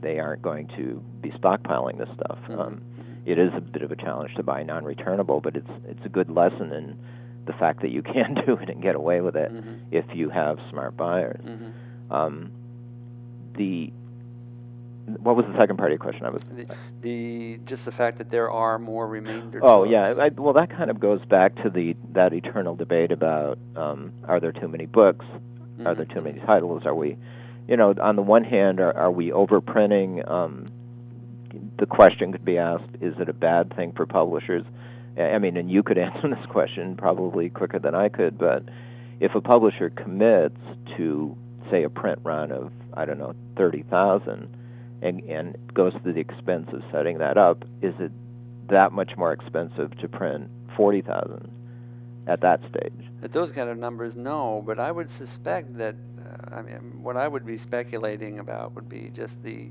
they 0.00 0.18
aren't 0.18 0.42
going 0.42 0.66
to 0.76 1.02
be 1.20 1.30
stockpiling 1.30 1.98
this 1.98 2.08
stuff. 2.14 2.38
Mhm. 2.48 2.58
Um, 2.58 2.80
it 3.24 3.38
is 3.38 3.52
a 3.56 3.60
bit 3.60 3.82
of 3.82 3.90
a 3.92 3.96
challenge 3.96 4.34
to 4.34 4.42
buy 4.42 4.62
non-returnable, 4.64 5.40
but 5.40 5.54
it's 5.56 5.70
it's 5.86 6.04
a 6.04 6.08
good 6.08 6.28
lesson 6.30 6.72
in 6.72 6.98
the 7.46 7.52
fact 7.52 7.82
that 7.82 7.90
you 7.90 8.02
can 8.02 8.34
do 8.46 8.54
it 8.54 8.68
and 8.70 8.82
get 8.82 8.94
away 8.94 9.20
with 9.20 9.36
it 9.36 9.52
Mhm. 9.52 9.78
if 9.90 10.04
you 10.14 10.30
have 10.30 10.58
smart 10.70 10.96
buyers. 10.96 11.40
Mhm. 11.44 11.72
Um, 12.10 12.50
the 13.56 13.92
what 15.18 15.36
was 15.36 15.44
the 15.44 15.56
second 15.58 15.76
part 15.76 15.90
of 15.90 15.92
your 15.92 15.98
question? 15.98 16.24
I 16.24 16.30
was 16.30 16.42
The, 16.56 16.66
the 17.02 17.60
just 17.66 17.84
the 17.84 17.92
fact 17.92 18.16
that 18.18 18.30
there 18.30 18.50
are 18.50 18.78
more 18.78 19.06
remaindered. 19.06 19.60
Oh 19.62 19.84
yeah, 19.84 20.14
I, 20.18 20.28
well 20.30 20.54
that 20.54 20.70
kind 20.70 20.90
of 20.90 20.98
goes 20.98 21.22
back 21.26 21.54
to 21.62 21.68
the 21.70 21.94
that 22.12 22.32
eternal 22.32 22.74
debate 22.74 23.12
about 23.12 23.58
um, 23.76 24.12
are 24.26 24.40
there 24.40 24.52
too 24.52 24.68
many 24.68 24.86
books? 24.86 25.26
Are 25.84 25.94
there 25.94 26.06
too 26.06 26.20
many 26.22 26.38
titles? 26.40 26.86
Are 26.86 26.94
we, 26.94 27.16
you 27.68 27.76
know, 27.76 27.92
on 28.00 28.14
the 28.16 28.22
one 28.22 28.44
hand, 28.44 28.78
are, 28.80 28.96
are 28.96 29.10
we 29.10 29.30
overprinting? 29.30 30.26
Um, 30.30 30.66
the 31.78 31.86
question 31.86 32.32
could 32.32 32.44
be 32.44 32.56
asked: 32.58 32.88
Is 33.00 33.14
it 33.18 33.28
a 33.28 33.32
bad 33.34 33.74
thing 33.76 33.92
for 33.92 34.06
publishers? 34.06 34.64
I 35.16 35.38
mean, 35.38 35.56
and 35.56 35.70
you 35.70 35.82
could 35.82 35.98
answer 36.06 36.28
this 36.28 36.46
question 36.46 36.96
probably 36.96 37.50
quicker 37.50 37.78
than 37.78 37.94
I 37.94 38.08
could, 38.08 38.38
but 38.38 38.64
if 39.20 39.34
a 39.34 39.40
publisher 39.40 39.90
commits 39.90 40.58
to 40.96 41.36
say 41.70 41.82
a 41.84 41.90
print 41.90 42.18
run 42.24 42.52
of 42.52 42.72
I 42.94 43.04
don't 43.04 43.18
know 43.18 43.34
thirty 43.56 43.82
thousand, 43.82 44.48
and 45.02 45.20
and 45.24 45.56
goes 45.72 45.92
to 45.92 46.12
the 46.12 46.20
expense 46.20 46.68
of 46.72 46.82
setting 46.90 47.18
that 47.18 47.38
up, 47.38 47.64
is 47.82 47.94
it 47.98 48.12
that 48.68 48.92
much 48.92 49.16
more 49.16 49.32
expensive 49.32 49.96
to 49.98 50.08
print 50.08 50.48
forty 50.76 51.00
thousand 51.00 51.50
at 52.26 52.40
that 52.40 52.60
stage? 52.68 52.92
At 53.22 53.32
those 53.32 53.50
kind 53.52 53.70
of 53.70 53.78
numbers, 53.78 54.16
no. 54.16 54.62
But 54.66 54.78
I 54.78 54.90
would 54.90 55.10
suspect 55.12 55.76
that. 55.78 55.94
Uh, 56.18 56.56
I 56.56 56.62
mean, 56.62 57.02
what 57.02 57.16
I 57.16 57.28
would 57.28 57.46
be 57.46 57.58
speculating 57.58 58.38
about 58.38 58.74
would 58.74 58.88
be 58.88 59.10
just 59.14 59.42
the 59.42 59.68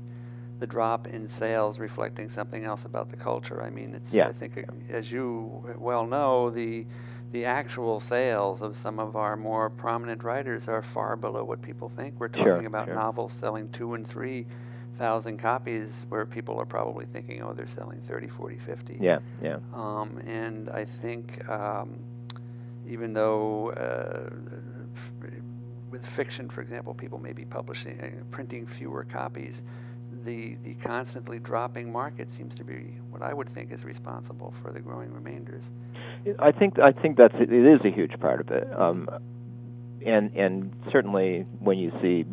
the 0.60 0.66
drop 0.66 1.06
in 1.06 1.28
sales 1.28 1.78
reflecting 1.78 2.28
something 2.30 2.64
else 2.64 2.84
about 2.84 3.10
the 3.10 3.16
culture. 3.16 3.62
I 3.62 3.70
mean, 3.70 3.94
it's. 3.94 4.12
Yeah. 4.12 4.28
I 4.28 4.32
think, 4.32 4.52
as 4.90 5.10
you 5.10 5.74
well 5.78 6.06
know, 6.06 6.50
the 6.50 6.86
the 7.32 7.44
actual 7.44 7.98
sales 8.00 8.62
of 8.62 8.76
some 8.76 9.00
of 9.00 9.16
our 9.16 9.36
more 9.36 9.68
prominent 9.68 10.22
writers 10.22 10.68
are 10.68 10.84
far 10.94 11.16
below 11.16 11.42
what 11.42 11.60
people 11.62 11.90
think. 11.96 12.14
We're 12.20 12.28
talking 12.28 12.44
Sure, 12.44 12.66
about 12.66 12.86
sure. 12.86 12.94
novels 12.94 13.32
selling 13.40 13.68
two 13.70 13.94
and 13.94 14.06
three 14.08 14.46
thousand 14.98 15.38
copies, 15.38 15.88
where 16.08 16.24
people 16.24 16.56
are 16.60 16.64
probably 16.66 17.06
thinking, 17.06 17.42
oh, 17.42 17.52
they're 17.52 17.66
selling 17.74 18.00
30, 18.06 18.28
40, 18.28 18.58
50. 18.64 18.98
Yeah, 19.00 19.18
yeah. 19.42 19.56
Um, 19.74 20.18
and 20.24 20.70
I 20.70 20.84
think 21.02 21.46
um, 21.48 21.98
even 22.88 23.12
though 23.12 23.70
uh, 23.72 24.30
with 25.90 26.04
fiction, 26.16 26.48
for 26.48 26.60
example, 26.60 26.94
people 26.94 27.18
may 27.18 27.32
be 27.32 27.44
publishing, 27.44 28.00
uh, 28.00 28.22
printing 28.30 28.66
fewer 28.78 29.04
copies, 29.04 29.62
the, 30.24 30.56
the 30.64 30.74
constantly 30.74 31.38
dropping 31.38 31.90
market 31.92 32.32
seems 32.32 32.54
to 32.56 32.64
be 32.64 32.94
what 33.10 33.22
I 33.22 33.32
would 33.34 33.52
think 33.54 33.72
is 33.72 33.84
responsible 33.84 34.52
for 34.62 34.72
the 34.72 34.80
growing 34.80 35.12
remainders. 35.12 35.62
I 36.38 36.52
think 36.52 36.78
I 36.78 36.92
think 36.92 37.16
that's 37.16 37.34
it 37.38 37.52
is 37.52 37.80
a 37.84 37.90
huge 37.90 38.18
part 38.20 38.40
of 38.40 38.50
it, 38.50 38.66
um, 38.78 39.08
and 40.04 40.34
and 40.34 40.72
certainly 40.90 41.44
when 41.60 41.78
you 41.78 41.92
see 42.02 42.24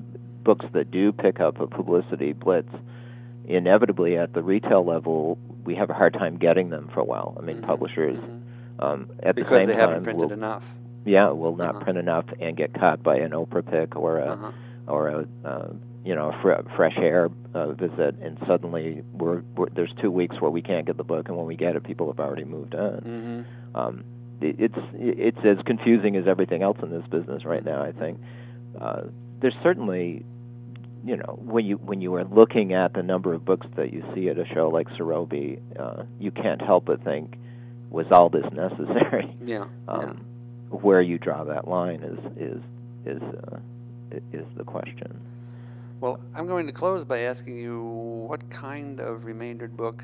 books 0.44 0.66
that 0.74 0.92
do 0.92 1.12
pick 1.12 1.40
up 1.40 1.60
a 1.60 1.68
publicity 1.68 2.34
blitz, 2.34 2.70
inevitably 3.46 4.18
at 4.18 4.34
the 4.34 4.42
retail 4.42 4.84
level 4.86 5.38
we 5.64 5.76
have 5.76 5.90
a 5.90 5.94
hard 5.94 6.14
time 6.14 6.38
getting 6.38 6.70
them 6.70 6.90
for 6.94 7.02
a 7.02 7.04
while. 7.04 7.38
I 7.40 7.44
mean, 7.44 7.58
Mhm, 7.58 7.68
publishers 7.68 8.18
mhm. 8.18 8.84
um, 8.84 9.10
at 9.22 9.36
because 9.36 9.52
the 9.52 9.56
same 9.58 9.68
they 9.68 9.74
time 9.74 9.80
haven't 9.90 10.04
printed 10.06 10.26
will, 10.26 10.32
enough. 10.34 10.64
yeah 11.06 11.30
will 11.30 11.56
not 11.56 11.76
Uh-huh. 11.76 11.84
print 11.84 12.00
enough 12.00 12.26
and 12.40 12.56
get 12.58 12.74
caught 12.74 13.04
by 13.04 13.18
an 13.18 13.32
Oprah 13.32 13.66
pick 13.70 13.96
or 13.96 14.18
a 14.20 14.32
Uh-huh. 14.32 14.52
or 14.88 15.08
a 15.10 15.28
uh, 15.46 15.68
you 16.04 16.16
know, 16.16 16.30
a 16.32 16.42
fr- 16.42 16.76
fresh 16.76 16.96
air 16.98 17.30
uh, 17.54 17.74
visit, 17.74 18.16
and 18.22 18.38
suddenly 18.48 19.04
we're, 19.14 19.42
we're 19.56 19.70
there's 19.70 19.94
two 20.02 20.10
weeks 20.10 20.40
where 20.40 20.50
we 20.50 20.62
can't 20.62 20.86
get 20.86 20.98
the 20.98 21.04
book, 21.04 21.28
and 21.28 21.38
when 21.38 21.46
we 21.46 21.56
get 21.56 21.76
it, 21.76 21.84
people 21.84 22.08
have 22.08 22.20
already 22.20 22.44
moved 22.44 22.74
on. 22.74 23.02
Mm-hmm. 23.02 23.78
Um, 23.78 24.04
it, 24.42 24.56
it's 24.60 24.76
it's 24.94 25.38
as 25.46 25.58
confusing 25.66 26.16
as 26.16 26.28
everything 26.28 26.64
else 26.64 26.78
in 26.82 26.90
this 26.90 27.06
business 27.10 27.46
right 27.46 27.64
now. 27.64 27.84
I 27.84 27.92
think 27.92 28.20
uh, 28.80 29.04
there's 29.42 29.56
certainly, 29.62 30.26
you 31.06 31.18
know, 31.18 31.38
when 31.40 31.66
you 31.66 31.78
when 31.78 32.02
you 32.02 32.16
are 32.16 32.24
looking 32.24 32.74
at 32.74 32.94
the 32.94 33.04
number 33.04 33.34
of 33.34 33.46
books 33.46 33.68
that 33.76 33.94
you 33.94 34.04
see 34.16 34.30
at 34.30 34.38
a 34.38 34.46
show 34.46 34.70
like 34.70 34.88
CIROBE, 34.98 35.60
uh, 35.80 36.04
you 36.20 36.32
can't 36.32 36.62
help 36.62 36.86
but 36.86 37.04
think, 37.04 37.36
was 37.90 38.08
all 38.12 38.30
this 38.30 38.46
necessary? 38.52 39.36
Yeah. 39.46 39.66
Um, 39.88 40.24
Where 40.70 41.02
you 41.02 41.18
draw 41.18 41.44
that 41.46 41.68
line 41.68 42.04
is 42.04 42.20
is 42.38 42.62
is 43.06 43.22
uh, 43.22 43.58
is 44.32 44.46
the 44.56 44.64
question. 44.64 45.20
Well, 46.02 46.20
I'm 46.36 46.48
going 46.48 46.66
to 46.68 46.74
close 46.74 47.06
by 47.06 47.20
asking 47.22 47.58
you 47.58 47.84
what 48.28 48.50
kind 48.50 49.00
of 49.00 49.24
remaindered 49.26 49.78
book 49.78 50.04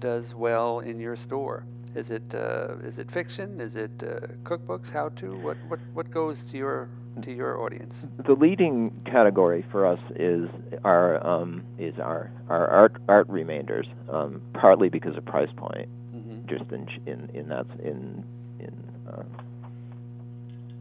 does 0.00 0.34
well 0.34 0.80
in 0.80 0.98
your 0.98 1.16
store? 1.16 1.64
Is 1.94 2.10
it 2.10 2.34
uh, 2.34 2.74
is 2.84 2.98
it 2.98 3.10
fiction? 3.12 3.60
Is 3.60 3.76
it 3.76 3.92
uh, 4.02 4.26
cookbooks? 4.42 4.90
How 4.92 5.08
to? 5.20 5.36
What 5.38 5.56
what 5.68 5.78
what 5.94 6.10
goes 6.10 6.38
to 6.50 6.58
your 6.58 6.88
to 7.22 7.32
your 7.32 7.60
audience? 7.62 7.94
the 8.26 8.34
leading 8.34 8.90
category 9.06 9.64
for 9.70 9.86
us 9.86 10.00
is 10.16 10.50
our 10.84 11.24
um, 11.26 11.62
is 11.78 11.94
our 11.98 12.30
our 12.50 12.66
art 12.68 12.96
art 13.08 13.28
remainders, 13.30 13.86
um, 14.10 14.42
partly 14.52 14.88
because 14.90 15.16
of 15.16 15.24
price 15.24 15.50
point, 15.56 15.88
Mm-hmm. 16.14 16.48
just 16.48 16.70
in 16.72 16.86
in 17.06 17.30
in 17.34 17.48
that 17.48 17.66
in 17.82 18.24
in 18.58 18.74
uh, 19.08 19.22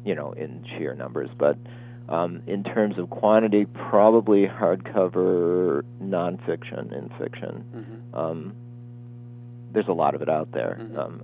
you 0.03 0.15
know 0.15 0.33
in 0.33 0.65
sheer 0.77 0.95
numbers, 0.95 1.29
but 1.37 1.57
um, 2.09 2.41
in 2.47 2.63
terms 2.63 2.97
of 2.97 3.09
quantity, 3.09 3.65
probably 3.65 4.45
hardcover 4.47 5.83
nonfiction 6.01 6.95
and 6.95 7.11
fiction. 7.17 7.63
Mm-hmm. 7.75 8.15
Um, 8.17 8.53
there's 9.71 9.87
a 9.87 9.93
lot 9.93 10.15
of 10.15 10.21
it 10.21 10.29
out 10.29 10.51
there. 10.51 10.77
Mhm. 10.79 10.97
Um, 10.97 11.21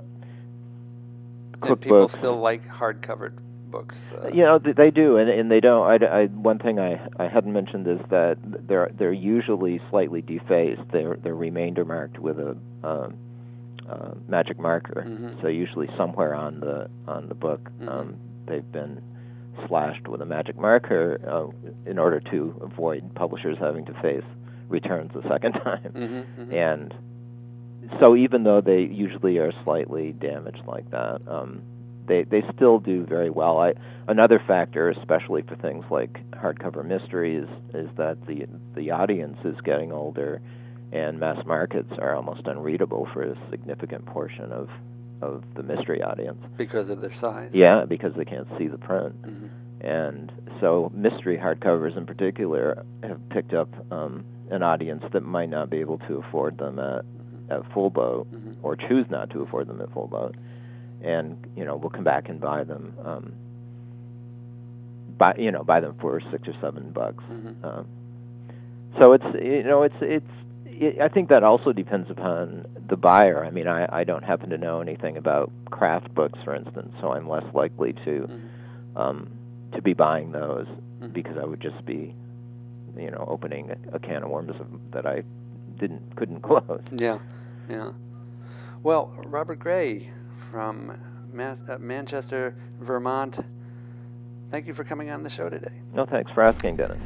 And 1.63 1.79
people 1.79 2.07
cookbooks- 2.07 2.17
still 2.17 2.39
like 2.39 2.67
hard-covered 2.67 3.33
books. 3.69 3.95
Uh, 4.13 4.27
you 4.29 4.41
know 4.43 4.59
th- 4.59 4.75
they 4.75 4.91
do, 4.91 5.17
and 5.17 5.29
and 5.29 5.49
they 5.51 5.59
don't. 5.61 6.03
I, 6.03 6.05
I, 6.21 6.25
one 6.27 6.57
thing 6.59 6.79
I 6.79 6.99
I 7.17 7.27
hadn't 7.27 7.53
mentioned 7.53 7.87
is 7.87 7.99
that 8.09 8.37
they're 8.67 8.89
they're 8.97 9.13
usually 9.13 9.79
slightly 9.89 10.21
defaced. 10.21 10.81
They're 10.91 11.15
they're 11.15 11.35
remainder 11.35 11.85
marked 11.85 12.17
with 12.19 12.39
a 12.39 12.57
um, 12.83 13.13
uh, 13.87 14.11
magic 14.27 14.59
marker. 14.59 15.05
Mhm. 15.07 15.41
So 15.41 15.47
usually 15.47 15.87
somewhere 15.95 16.33
on 16.35 16.59
the 16.59 16.89
on 17.07 17.27
the 17.29 17.35
book, 17.35 17.69
Mhm. 17.81 17.87
um, 17.89 18.15
they've 18.47 18.69
been 18.71 19.01
slashed 19.67 20.07
with 20.07 20.21
a 20.21 20.25
magic 20.25 20.57
marker 20.57 21.19
uh, 21.27 21.89
in 21.89 21.99
order 21.99 22.19
to 22.31 22.55
avoid 22.61 23.13
publishers 23.15 23.57
having 23.59 23.85
to 23.85 23.93
face 24.01 24.23
returns 24.69 25.11
a 25.15 25.27
second 25.27 25.53
time. 25.63 25.91
Mhm, 25.93 26.25
mhm. 26.47 26.53
And 26.53 26.93
so 27.99 28.15
even 28.15 28.43
though 28.43 28.61
they 28.61 28.81
usually 28.81 29.37
are 29.37 29.51
slightly 29.63 30.13
damaged 30.13 30.63
like 30.65 30.89
that, 30.91 31.21
um, 31.27 31.61
they 32.07 32.23
they 32.23 32.43
still 32.55 32.79
do 32.79 33.05
very 33.05 33.29
well. 33.29 33.59
I, 33.59 33.73
another 34.07 34.41
factor, 34.47 34.89
especially 34.89 35.41
for 35.43 35.55
things 35.55 35.85
like 35.91 36.19
hardcover 36.31 36.85
mysteries, 36.85 37.47
is 37.73 37.89
that 37.97 38.25
the 38.27 38.47
the 38.75 38.91
audience 38.91 39.37
is 39.43 39.55
getting 39.63 39.91
older, 39.91 40.41
and 40.91 41.19
mass 41.19 41.45
markets 41.45 41.91
are 41.99 42.15
almost 42.15 42.47
unreadable 42.47 43.07
for 43.13 43.23
a 43.23 43.37
significant 43.49 44.05
portion 44.05 44.51
of 44.51 44.69
of 45.21 45.43
the 45.55 45.63
mystery 45.63 46.01
audience. 46.01 46.39
because 46.57 46.89
of 46.89 47.01
their 47.01 47.15
size. 47.15 47.49
Yeah, 47.53 47.85
because 47.85 48.13
they 48.15 48.25
can't 48.25 48.47
see 48.57 48.67
the 48.67 48.77
print 48.77 49.15
Mhm. 49.21 49.49
and 49.81 50.31
so 50.59 50.91
mystery 50.93 51.37
hardcovers 51.37 51.95
in 51.97 52.05
particular 52.05 52.83
have 53.03 53.19
picked 53.29 53.53
up 53.53 53.69
um, 53.91 54.23
an 54.49 54.61
audience 54.63 55.03
that 55.13 55.21
might 55.23 55.49
not 55.49 55.69
be 55.69 55.77
able 55.77 55.97
to 56.07 56.17
afford 56.17 56.57
them 56.57 56.77
at, 56.79 57.03
at 57.49 57.65
full 57.73 57.89
boat 57.89 58.27
Mhm. 58.31 58.55
or 58.63 58.75
choose 58.75 59.09
not 59.09 59.29
to 59.31 59.41
afford 59.41 59.67
them 59.67 59.81
at 59.81 59.89
full 59.91 60.07
boat 60.07 60.35
and 61.01 61.37
you 61.55 61.65
know 61.65 61.75
will 61.77 61.89
come 61.89 62.03
back 62.03 62.29
and 62.29 62.39
buy 62.39 62.63
them 62.63 62.93
um, 63.03 63.33
buy 65.17 65.33
you 65.37 65.51
know 65.51 65.63
buy 65.63 65.79
them 65.79 65.95
for 65.99 66.19
six 66.31 66.47
or 66.47 66.53
seven 66.61 66.91
bucks 66.91 67.23
Mhm. 67.31 67.63
um, 67.65 67.85
so 68.99 69.13
it's 69.13 69.25
you 69.41 69.63
know 69.63 69.83
it's 69.83 69.95
it's 70.01 70.25
it, 70.25 70.31
I 70.81 71.09
think 71.09 71.29
that 71.29 71.43
also 71.43 71.73
depends 71.73 72.09
upon 72.09 72.65
the 72.89 72.95
buyer. 72.97 73.45
I 73.45 73.51
mean, 73.51 73.67
I, 73.67 73.99
I 73.99 74.03
don't 74.03 74.23
happen 74.23 74.49
to 74.49 74.57
know 74.57 74.81
anything 74.81 75.15
about 75.15 75.51
craft 75.69 76.13
books, 76.15 76.39
for 76.43 76.55
instance, 76.55 76.91
so 76.99 77.11
I'm 77.11 77.29
less 77.29 77.45
likely 77.53 77.93
to 78.05 78.27
Mhm. 78.27 78.41
um, 78.99 79.29
to 79.73 79.81
be 79.81 79.93
buying 79.93 80.31
those 80.31 80.67
Mhm. 81.01 81.13
because 81.13 81.37
I 81.37 81.45
would 81.45 81.61
just 81.61 81.85
be, 81.85 82.13
you 82.97 83.09
know, 83.11 83.23
opening 83.27 83.69
a, 83.71 83.95
a 83.95 83.99
can 83.99 84.23
of 84.23 84.29
worms 84.29 84.53
that 84.91 85.05
I 85.05 85.23
didn't 85.77 86.15
couldn't 86.15 86.41
close. 86.49 86.81
Yeah, 86.97 87.19
yeah. 87.69 87.91
Well, 88.83 89.13
Robert 89.27 89.59
Gray 89.59 90.09
from 90.51 90.97
Mas- 91.31 91.61
uh, 91.69 91.77
Manchester, 91.79 92.55
Vermont. 92.81 93.37
Thank 94.49 94.67
you 94.67 94.73
for 94.73 94.83
coming 94.83 95.09
on 95.11 95.23
the 95.23 95.29
show 95.29 95.47
today. 95.47 95.71
No, 95.93 96.05
thanks 96.05 96.31
for 96.31 96.41
asking, 96.43 96.75
Dennis. 96.77 96.99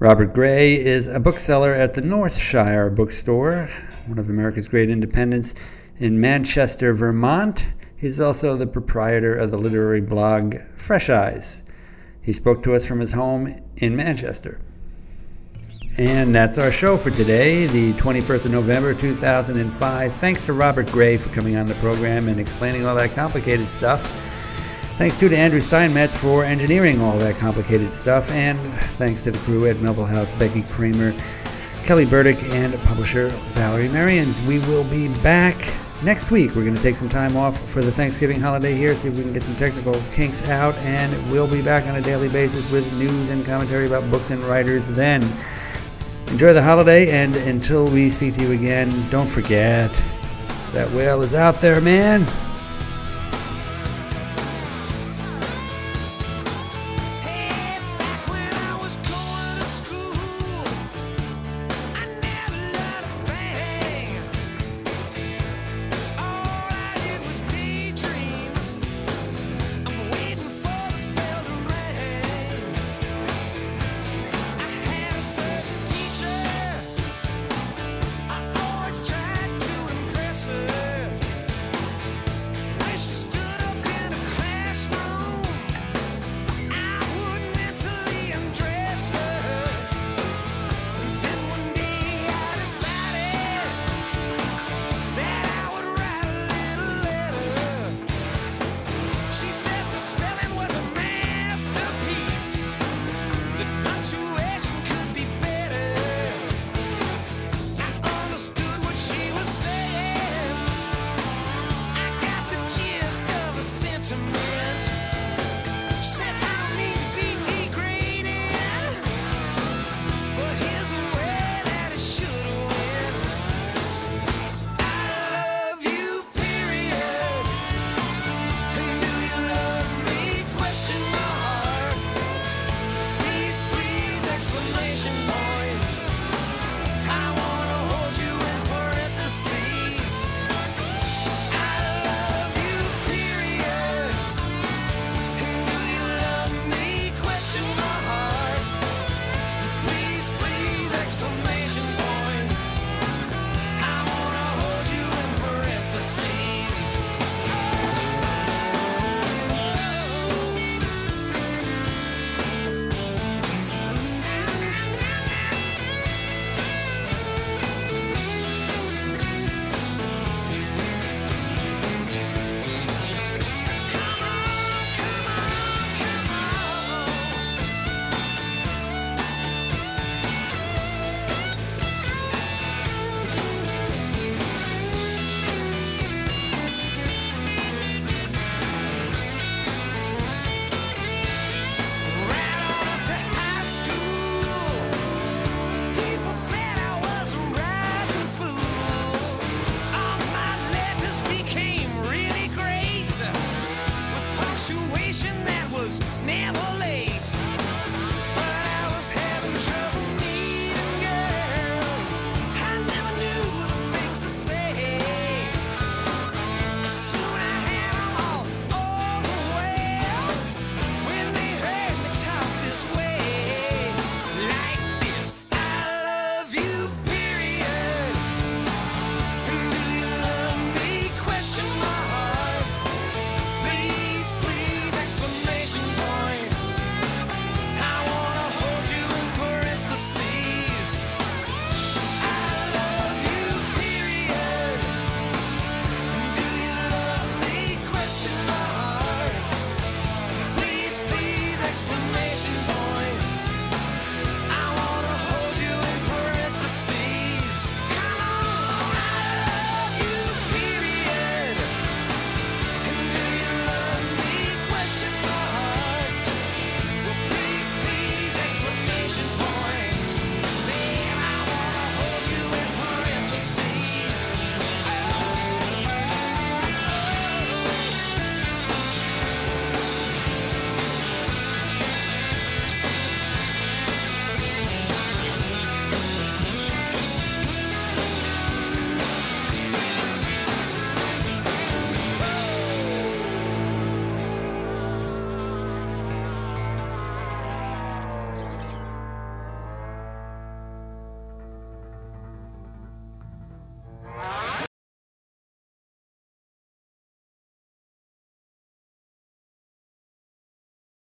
Robert 0.00 0.32
Gray 0.32 0.82
is 0.82 1.08
a 1.08 1.20
bookseller 1.20 1.74
at 1.74 1.92
the 1.92 2.00
Northshire 2.00 2.88
Bookstore, 2.88 3.68
one 4.06 4.18
of 4.18 4.30
America's 4.30 4.66
great 4.66 4.88
independents 4.88 5.54
in 5.98 6.18
Manchester, 6.18 6.94
Vermont. 6.94 7.70
He's 7.98 8.18
also 8.18 8.56
the 8.56 8.66
proprietor 8.66 9.36
of 9.36 9.50
the 9.50 9.58
literary 9.58 10.00
blog 10.00 10.56
Fresh 10.78 11.10
Eyes. 11.10 11.64
He 12.22 12.32
spoke 12.32 12.62
to 12.62 12.74
us 12.74 12.86
from 12.86 12.98
his 12.98 13.12
home 13.12 13.54
in 13.76 13.94
Manchester. 13.94 14.58
And 15.98 16.34
that's 16.34 16.56
our 16.56 16.72
show 16.72 16.96
for 16.96 17.10
today, 17.10 17.66
the 17.66 17.92
21st 17.92 18.46
of 18.46 18.52
November 18.52 18.94
2005. 18.94 20.14
Thanks 20.14 20.46
to 20.46 20.54
Robert 20.54 20.90
Gray 20.90 21.18
for 21.18 21.28
coming 21.28 21.56
on 21.56 21.68
the 21.68 21.74
program 21.74 22.26
and 22.28 22.40
explaining 22.40 22.86
all 22.86 22.96
that 22.96 23.10
complicated 23.10 23.68
stuff. 23.68 24.29
Thanks 25.00 25.18
too 25.18 25.30
to 25.30 25.34
Andrew 25.34 25.62
Steinmetz 25.62 26.14
for 26.14 26.44
engineering 26.44 27.00
all 27.00 27.16
that 27.20 27.36
complicated 27.36 27.90
stuff, 27.90 28.30
and 28.32 28.58
thanks 28.98 29.22
to 29.22 29.30
the 29.30 29.38
crew 29.38 29.64
at 29.64 29.78
Melville 29.78 30.04
House, 30.04 30.30
Becky 30.32 30.60
Kramer, 30.64 31.14
Kelly 31.84 32.04
Burdick, 32.04 32.36
and 32.50 32.78
publisher 32.80 33.28
Valerie 33.54 33.88
Merians. 33.88 34.46
We 34.46 34.58
will 34.58 34.84
be 34.84 35.08
back 35.22 35.56
next 36.02 36.30
week. 36.30 36.54
We're 36.54 36.64
going 36.64 36.76
to 36.76 36.82
take 36.82 36.98
some 36.98 37.08
time 37.08 37.34
off 37.34 37.58
for 37.70 37.80
the 37.80 37.90
Thanksgiving 37.90 38.38
holiday 38.38 38.74
here, 38.74 38.94
see 38.94 39.08
if 39.08 39.16
we 39.16 39.22
can 39.22 39.32
get 39.32 39.42
some 39.42 39.56
technical 39.56 39.94
kinks 40.12 40.46
out, 40.50 40.74
and 40.80 41.32
we'll 41.32 41.48
be 41.50 41.62
back 41.62 41.86
on 41.86 41.96
a 41.96 42.02
daily 42.02 42.28
basis 42.28 42.70
with 42.70 42.84
news 42.98 43.30
and 43.30 43.42
commentary 43.46 43.86
about 43.86 44.08
books 44.10 44.28
and 44.28 44.42
writers 44.42 44.86
then. 44.86 45.22
Enjoy 46.26 46.52
the 46.52 46.62
holiday, 46.62 47.10
and 47.10 47.36
until 47.36 47.88
we 47.88 48.10
speak 48.10 48.34
to 48.34 48.42
you 48.42 48.52
again, 48.52 48.92
don't 49.08 49.30
forget 49.30 49.90
that 50.72 50.90
whale 50.90 51.22
is 51.22 51.34
out 51.34 51.58
there, 51.62 51.80
man. 51.80 52.26